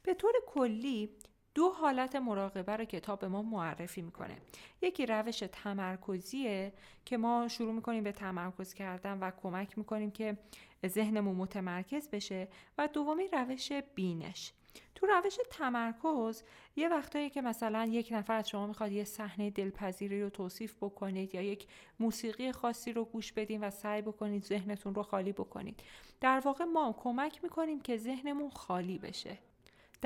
به 0.04 0.14
طور 0.14 0.34
کلی 0.48 1.10
دو 1.56 1.70
حالت 1.70 2.16
مراقبه 2.16 2.76
رو 2.78 2.86
کتاب 2.86 3.20
به 3.20 3.28
ما 3.28 3.42
معرفی 3.42 4.02
می‌کنه. 4.02 4.38
یکی 4.82 5.06
روش 5.06 5.44
تمرکزیه 5.52 6.74
که 7.06 7.18
ما 7.18 7.48
شروع 7.48 7.74
می‌کنیم 7.74 8.04
به 8.04 8.12
تمرکز 8.12 8.74
کردن 8.74 9.20
و 9.20 9.32
کمک 9.32 9.78
می‌کنیم 9.78 10.12
که 10.12 10.38
ذهنمون 10.86 11.36
متمرکز 11.36 12.10
بشه 12.10 12.48
و 12.78 12.88
دومی 12.88 13.28
روش 13.28 13.72
بینش. 13.72 14.52
تو 14.96 15.06
روش 15.06 15.38
تمرکز 15.52 16.44
یه 16.76 16.90
وقتایی 16.90 17.30
که 17.30 17.42
مثلا 17.42 17.86
یک 17.86 18.10
نفر 18.12 18.34
از 18.34 18.50
شما 18.50 18.68
می‌خواد 18.68 18.92
یه 18.92 19.04
صحنه 19.04 19.50
دلپذیری 19.50 20.22
رو 20.22 20.30
توصیف 20.30 20.76
بکنید 20.82 21.36
یا 21.36 21.42
یک 21.42 21.68
موسیقی 22.00 22.52
خاصی 22.52 22.94
رو 22.94 23.06
گوش 23.06 23.32
بدین 23.32 23.64
و 23.64 23.72
سعی 23.72 24.02
بکنید 24.02 24.44
ذهنتون 24.44 24.96
رو 24.96 25.04
خالی 25.04 25.32
بکنید. 25.32 25.80
در 26.22 26.40
واقع 26.40 26.64
ما 26.64 26.96
کمک 27.00 27.44
می‌کنیم 27.44 27.82
که 27.82 27.98
ذهنمون 27.98 28.50
خالی 28.50 28.98
بشه. 28.98 29.38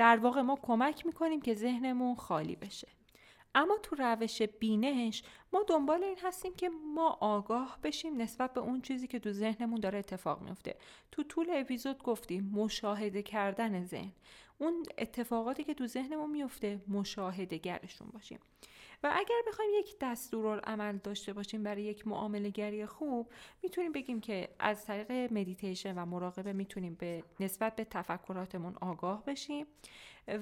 در 0.00 0.16
واقع 0.16 0.40
ما 0.40 0.58
کمک 0.62 1.06
می‌کنیم 1.06 1.40
که 1.40 1.54
ذهنمون 1.54 2.14
خالی 2.14 2.56
بشه. 2.56 2.88
اما 3.54 3.78
تو 3.82 3.96
روش 3.96 4.42
بینش 4.42 5.22
ما 5.52 5.64
دنبال 5.68 6.04
این 6.04 6.16
هستیم 6.22 6.54
که 6.54 6.68
ما 6.94 7.18
آگاه 7.20 7.78
بشیم 7.82 8.20
نسبت 8.20 8.52
به 8.52 8.60
اون 8.60 8.80
چیزی 8.80 9.06
که 9.06 9.18
تو 9.18 9.32
ذهنمون 9.32 9.80
داره 9.80 9.98
اتفاق 9.98 10.42
میفته 10.42 10.76
تو 11.12 11.22
طول 11.22 11.46
اپیزود 11.50 12.02
گفتیم 12.02 12.50
مشاهده 12.54 13.22
کردن 13.22 13.84
ذهن. 13.84 14.12
اون 14.58 14.82
اتفاقاتی 14.98 15.64
که 15.64 15.74
تو 15.74 15.86
ذهنمون 15.86 16.30
میفته 16.30 16.80
مشاهده 16.88 17.58
گرشون 17.58 18.08
باشیم. 18.08 18.38
و 19.02 19.12
اگر 19.16 19.42
بخوایم 19.48 19.70
یک 19.78 19.96
دستورالعمل 20.00 20.96
داشته 20.96 21.32
باشیم 21.32 21.62
برای 21.62 21.82
یک 21.82 22.06
معامله 22.06 22.50
گری 22.50 22.86
خوب 22.86 23.32
می‌تونیم 23.62 23.92
بگیم 23.92 24.20
که 24.20 24.48
از 24.58 24.86
طریق 24.86 25.32
مدیتیشن 25.32 25.98
و 25.98 26.06
مراقبه 26.06 26.52
می‌تونیم 26.52 26.94
به 26.94 27.24
نسبت 27.40 27.76
به 27.76 27.84
تفکراتمون 27.84 28.74
آگاه 28.80 29.24
بشیم. 29.24 29.66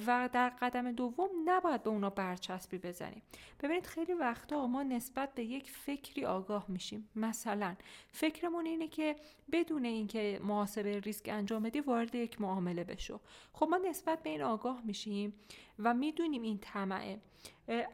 و 0.07 0.29
در 0.33 0.49
قدم 0.49 0.93
دوم 0.93 1.29
نباید 1.45 1.83
به 1.83 1.91
اونا 1.91 2.11
برچسبی 2.11 2.79
بزنیم. 2.79 3.23
ببینید 3.61 3.87
خیلی 3.87 4.15
وقتا 4.15 4.67
ما 4.67 4.83
نسبت 4.83 5.35
به 5.35 5.45
یک 5.45 5.71
فکری 5.71 6.25
آگاه 6.25 6.65
میشیم. 6.69 7.09
مثلا 7.17 7.77
فکرمون 8.13 8.67
اینه 8.67 8.89
که 8.89 9.17
بدون 9.53 9.85
اینکه 9.85 10.41
محاسبه 10.43 11.01
ریسک 11.01 11.29
انجام 11.29 11.63
بدی 11.63 11.81
وارد 11.81 12.15
یک 12.15 12.41
معامله 12.41 12.85
بشو. 12.85 13.21
خب 13.53 13.67
ما 13.71 13.77
نسبت 13.77 14.23
به 14.23 14.31
این 14.31 14.43
آگاه 14.43 14.83
میشیم 14.85 15.35
و 15.79 15.95
می‌دونیم 15.95 16.43
این 16.43 16.59
طمعه. 16.59 17.21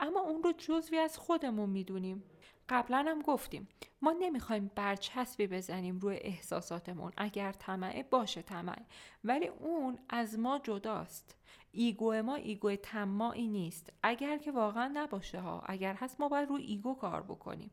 اما 0.00 0.20
اون 0.20 0.42
رو 0.42 0.52
جزوی 0.58 0.98
از 0.98 1.18
خودمون 1.18 1.70
می‌دونیم. 1.70 2.24
قبلا 2.68 3.04
هم 3.08 3.22
گفتیم 3.22 3.68
ما 4.02 4.12
نمی‌خوایم 4.12 4.70
برچسبی 4.74 5.46
بزنیم 5.46 5.98
روی 5.98 6.16
احساساتمون. 6.16 7.12
اگر 7.16 7.52
طمعه 7.52 8.02
باشه 8.02 8.42
طمعه. 8.42 8.86
ولی 9.24 9.46
اون 9.46 9.98
از 10.08 10.38
ما 10.38 10.58
جداست. 10.58 11.36
ego 11.76 12.22
ما 12.22 12.34
ego 12.34 12.76
تماعی 12.76 13.48
نیست. 13.48 13.92
اگر 14.02 14.38
که 14.38 14.52
واقعا 14.52 14.90
نباشه 14.94 15.40
ها 15.40 15.62
اگر 15.66 15.94
هست 15.94 16.20
ما 16.20 16.28
باید 16.28 16.48
روی 16.48 16.62
ego 16.62 16.94
کار 16.94 17.22
بکنیم. 17.22 17.70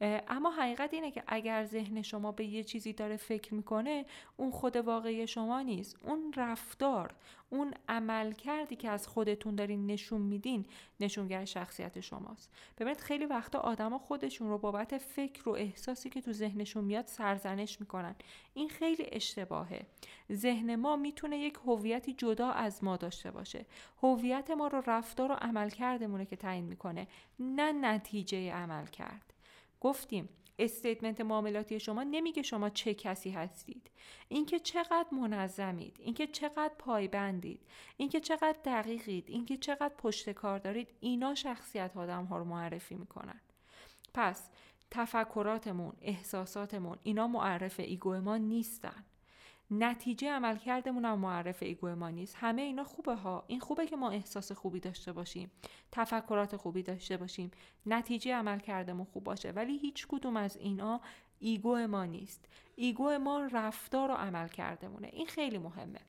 اما 0.00 0.50
حقیقت 0.50 0.94
اینه 0.94 1.10
که 1.10 1.22
اگر 1.26 1.64
ذهن 1.64 2.02
شما 2.02 2.32
به 2.32 2.44
یه 2.44 2.64
چیزی 2.64 2.92
داره 2.92 3.16
فکر 3.16 3.54
می‌کنه 3.54 4.04
اون 4.36 4.50
خود 4.50 4.76
واقعی 4.76 5.26
شما 5.26 5.62
نیست. 5.62 5.98
اون 6.02 6.32
رفتار 6.36 7.14
اون 7.50 7.74
عمل 7.88 8.32
کردی 8.32 8.76
که 8.76 8.90
از 8.90 9.08
خودتون 9.08 9.54
دارین 9.54 9.86
نشون 9.86 10.20
میدین 10.20 10.66
نشونگر 11.00 11.44
شخصیت 11.44 12.00
شماست. 12.00 12.52
ببینید 12.78 13.00
خیلی 13.00 13.26
وقتا 13.26 13.58
آدما 13.58 13.98
خودشون 13.98 14.48
رو 14.48 14.58
بابت 14.58 14.98
فکر 14.98 15.48
و 15.48 15.52
احساسی 15.52 16.10
که 16.10 16.20
تو 16.20 16.32
ذهنشون 16.32 16.84
میاد 16.84 17.06
سرزنش 17.06 17.80
می‌کنن. 17.80 18.14
این 18.54 18.68
خیلی 18.68 19.06
اشتباهه. 19.12 19.86
ذهن 20.32 20.76
ما 20.76 20.96
می‌تونه 20.96 21.38
یک 21.38 21.54
هویتی 21.66 22.12
جدا 22.12 22.50
از 22.50 22.84
ما 22.84 22.96
داشته 22.96 23.30
باشه. 23.30 23.66
هویت 24.02 24.50
ما 24.50 24.68
رو 24.68 24.82
رفتار 24.86 25.32
و 25.32 25.34
عمل 25.34 25.70
کردمونه 25.70 26.26
که 26.26 26.36
تعیین 26.36 26.64
می‌کنه 26.64 27.06
نه 27.40 27.72
نتیجه 27.72 28.52
عمل 28.52 28.86
کرد 28.86 29.34
گفتیم 29.80 30.28
استیتمنت 30.58 31.20
معاملاتی 31.20 31.80
شما 31.80 32.02
نمیگه 32.02 32.42
شما 32.42 32.70
چه 32.70 32.94
کسی 32.94 33.30
هستید. 33.30 33.90
اینکه 34.28 34.58
چقدر 34.58 35.06
منظمید 35.12 35.96
اینکه 36.00 36.26
چقدر 36.26 36.72
پایبندید 36.78 37.60
اینکه 37.96 38.20
چقدر 38.20 38.56
دقیقید 38.64 39.24
اینکه 39.28 39.56
چقدر 39.56 39.94
پشت 39.98 40.30
کار 40.30 40.58
دارید 40.58 40.88
اینا 41.00 41.34
شخصیت 41.34 41.96
آدم 41.96 42.24
ها 42.24 42.38
رو 42.38 42.44
معرفی 42.44 42.94
می‌کنن. 42.94 43.40
پس 44.14 44.50
تفکراتمون 44.90 45.92
احساساتمون 46.02 46.98
اینا 47.02 47.28
معرف 47.28 47.80
ego 47.80 48.20
ما 48.20 48.36
نیستن. 48.36 49.04
نتیجه 49.70 50.30
عملکردمون 50.30 51.04
هم 51.04 51.18
معرف 51.18 51.62
ego 51.62 52.08
نیست. 52.08 52.36
همه 52.38 52.62
اینا 52.62 52.84
خوبه 52.84 53.14
ها. 53.14 53.44
این 53.46 53.60
خوبه 53.60 53.86
که 53.86 53.96
ما 53.96 54.10
احساس 54.10 54.52
خوبی 54.52 54.80
داشته 54.80 55.12
باشیم. 55.12 55.50
تفکرات 55.92 56.56
خوبی 56.56 56.82
داشته 56.82 57.16
باشیم. 57.16 57.50
نتیجه 57.86 58.34
عملکردمون 58.34 59.04
خوب 59.04 59.24
باشه. 59.24 59.50
ولی 59.50 59.78
هیچ 59.78 60.06
کدوم 60.06 60.36
از 60.36 60.56
اینا 60.56 61.00
ego 61.38 61.86
ما 61.86 62.04
نیست. 62.04 62.48
ego 62.76 63.18
ما 63.18 63.48
رفتار 63.52 64.10
و 64.10 64.14
عمل 64.14 64.48
کردمونه. 64.48 65.10
این 65.12 65.26
خیلی 65.26 65.58
مهمه. 65.58 66.00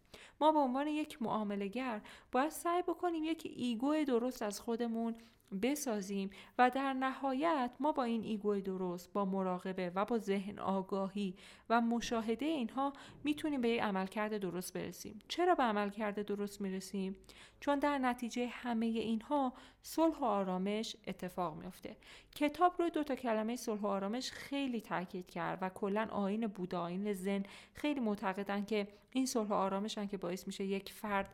ما 0.42 0.52
به 0.52 0.60
عنوان 0.60 0.88
یک 0.88 1.22
معامله‌گر 1.22 2.02
باید 2.32 2.50
سعی 2.50 2.82
بکنیم 2.82 3.24
یک 3.24 3.52
ego 3.56 4.04
درست 4.04 4.42
از 4.42 4.60
خودمون 4.60 5.16
بسازیم 5.62 6.30
و 6.58 6.70
در 6.70 6.94
نهایت 6.94 7.72
ما 7.80 7.92
با 7.92 8.04
این 8.04 8.24
ایگوی 8.24 8.62
درست 8.62 9.14
با 9.14 9.26
مراقبه 9.26 9.92
و 9.96 10.06
با 10.06 10.18
ذهن 10.18 10.60
آگاهی 10.60 11.36
و 11.70 11.82
مشاهده 11.82 12.46
اینها 12.46 12.94
می‌تونیم 13.24 13.62
به 13.62 13.70
یک 13.70 13.82
عملکرد 13.82 14.38
درست 14.38 14.74
برسیم. 14.74 15.20
چرا 15.28 15.56
به 15.56 15.64
عملکرد 15.64 16.22
درست 16.26 16.62
می‌رسیم؟ 16.62 17.16
چون 17.60 17.80
در 17.80 17.98
نتیجه 17.98 18.48
همه 18.48 18.86
اینها 18.86 19.54
صلح 19.82 20.20
و 20.20 20.24
آرامش 20.24 20.96
اتفاق 21.08 21.58
میفته 21.58 21.98
کتاب 22.36 22.74
روی 22.80 22.90
دو 22.90 23.04
تا 23.04 23.16
کلمه 23.16 23.56
صلح 23.56 23.82
و 23.82 23.88
آرامش 23.88 24.32
خیلی 24.32 24.82
تاکید 24.82 25.28
کرد 25.28 25.60
و 25.62 25.70
کلا 25.70 26.08
آین 26.12 26.48
بودا 26.48 26.82
آین 26.82 27.14
زن 27.14 27.44
خیلی 27.74 28.00
معتقدن 28.00 28.66
که 28.66 28.88
این 29.12 29.26
صلح 29.26 29.48
و 29.48 29.54
آرامشن 29.54 30.08
که 30.08 30.18
باعث 30.18 30.48
میشه 30.48 30.64
یک 30.64 30.94
فرد 30.94 31.34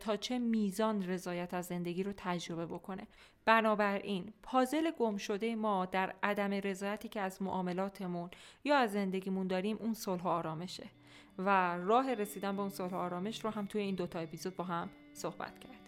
تا 0.00 0.16
چه 0.16 0.38
میزان 0.38 1.02
رضایت 1.02 1.54
از 1.54 1.66
زندگی 1.66 2.02
رو 2.02 2.12
تجربه 2.16 2.66
بکنه. 2.66 3.06
بنابراین 3.44 4.32
پازل 4.42 4.90
گم 4.90 5.16
شده 5.16 5.56
ما 5.56 5.86
در 5.86 6.14
عدم 6.22 6.50
رضایتی 6.50 7.08
که 7.08 7.20
از 7.20 7.42
معاملاتمون 7.42 8.30
یا 8.64 8.76
از 8.76 8.92
زندگیمون 8.92 9.46
داریم 9.46 9.76
اون 9.80 9.94
صلح 9.94 10.22
و 10.22 10.28
آرامشه. 10.28 10.86
و 11.38 11.76
راه 11.76 12.14
رسیدن 12.14 12.56
به 12.56 12.62
اون 12.62 12.70
صلح 12.70 12.92
و 12.92 12.96
آرامش 12.96 13.44
رو 13.44 13.50
هم 13.50 13.66
توی 13.66 13.80
این 13.80 13.94
دوتا 13.94 14.18
اپیزود 14.18 14.56
با 14.56 14.64
هم 14.64 14.90
صحبت 15.12 15.58
کرد 15.58 15.83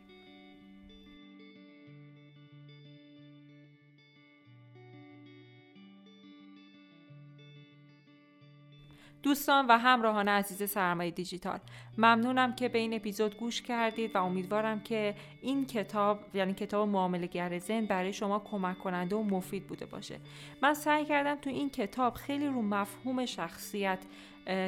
دوستان 9.27 9.67
و 9.67 9.79
همراهان 9.79 10.29
عزیز 10.29 10.71
سرمایه 10.71 11.11
دیجیتال 11.11 11.59
ممنونم 11.99 12.55
که 12.55 12.69
به 12.69 12.79
این 12.79 12.95
اپیزود 12.95 13.37
گوش 13.37 13.63
کردید 13.63 14.17
و 14.17 14.25
امیدوارم 14.25 14.81
که 14.81 15.15
این 15.41 15.67
کتاب 15.67 16.21
یعنی 16.35 16.55
کتاب 16.55 16.89
معامله 16.89 17.27
گر 17.27 17.61
برای 17.89 18.13
شما 18.13 18.39
کمک 18.39 18.79
کننده 18.79 19.17
و 19.17 19.23
مفید 19.23 19.67
بوده 19.67 19.87
باشه. 19.87 20.19
من 20.63 20.75
سعی 20.75 21.05
کردم 21.05 21.35
تو 21.35 21.51
این 21.51 21.71
کتاب 21.71 22.15
خیلی 22.15 22.47
رو 22.47 22.63
مفهوم 22.63 23.27
شخصیت 23.27 23.99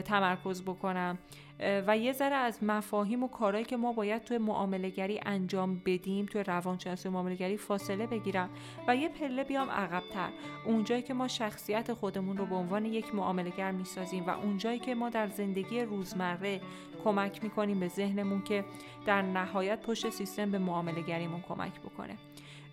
تمرکز 0.05 0.63
بکنم. 0.63 1.19
و 1.61 1.99
یه 1.99 2.13
ذره 2.13 2.35
از 2.35 2.65
مفاهیم 2.65 3.23
و 3.23 3.29
کارهایی 3.29 3.65
که 3.65 3.77
ما 3.77 3.93
باید 3.93 4.23
توی 4.23 4.39
معاملهگری 4.39 5.21
انجام 5.27 5.83
بدیم 5.87 6.27
توی 6.27 6.43
روانشناسی 6.43 7.09
معاملهگری 7.09 7.57
فاصله 7.57 8.07
بگیرم 8.07 8.51
و 8.89 8.97
یه 8.97 9.09
پله 9.09 9.45
بیام 9.45 9.71
عقبتر. 9.71 10.29
اونجایی 10.67 11.03
که 11.03 11.15
ما 11.15 11.29
شخصیت 11.29 11.93
خودمون 11.93 12.37
رو 12.37 12.47
به 12.47 12.55
عنوان 12.55 12.85
یک 12.85 13.15
معاملهگر 13.15 13.71
می‌سازیم 13.71 14.27
و 14.27 14.31
اونجایی 14.31 14.79
که 14.79 14.95
ما 14.95 15.11
در 15.11 15.29
زندگی 15.29 15.81
روزمره 15.81 16.61
کمک 17.05 17.45
می‌کنیم 17.45 17.81
به 17.81 17.89
ذهنمون 17.89 18.43
که 18.43 18.65
در 19.07 19.23
نهایت 19.23 19.83
پشت 19.83 20.11
سیستم 20.11 20.51
به 20.51 20.59
معاملهگریمون 20.59 21.41
کمک 21.49 21.81
بکنه. 21.81 22.19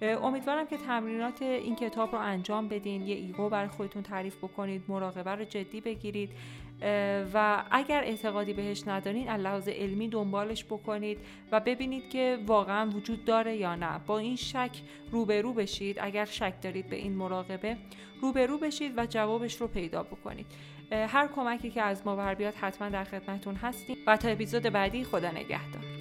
امیدوارم 0.02 0.68
که 0.68 0.78
تمرینات 0.78 1.42
این 1.42 1.76
کتاب 1.76 2.12
رو 2.12 2.20
انجام 2.20 2.68
بدین 2.68 3.02
یه 3.02 3.16
ایگو 3.16 3.50
برای 3.50 3.68
خودتون 3.68 4.04
تعریف 4.04 4.38
بکنید 4.38 4.84
مراقبه 4.88 5.32
رو 5.32 5.44
جدی 5.44 5.82
بگیرید. 5.82 6.30
و 7.34 7.64
اگر 7.72 8.04
اعتقادی 8.04 8.54
بهش 8.54 8.88
ندارین 8.88 9.30
لحاظ 9.30 9.68
علمی 9.68 10.08
دنبالش 10.08 10.66
بکنید 10.66 11.18
و 11.52 11.60
ببینید 11.60 12.10
که 12.10 12.40
واقعا 12.46 12.90
وجود 12.90 13.26
داره 13.26 13.56
یا 13.56 13.76
نه. 13.76 14.00
با 14.08 14.18
این 14.18 14.36
شک 14.36 14.72
روبرو 15.12 15.54
بشید. 15.54 15.98
اگر 16.02 16.26
شک 16.26 16.54
دارید 16.62 16.90
به 16.90 16.96
این 16.96 17.16
مراقبه 17.16 17.78
روبرو 18.22 18.58
بشید 18.58 18.94
و 18.98 19.06
جوابش 19.06 19.62
رو 19.62 19.68
پیدا 19.68 20.04
بکنید. 20.04 20.46
هر 20.92 21.28
کمکی 21.28 21.70
که 21.70 21.82
از 21.82 22.08
ما 22.08 22.16
بر 22.16 22.36
بیاد 22.36 22.54
حتما 22.54 22.90
در 22.90 23.04
خدمتون 23.04 23.56
هستیم 23.56 23.98
و 24.08 24.18
تا 24.18 24.30
اپیزود 24.30 24.64
بعدی 24.64 25.04
خدا 25.04 25.32
نگهدار. 25.32 25.95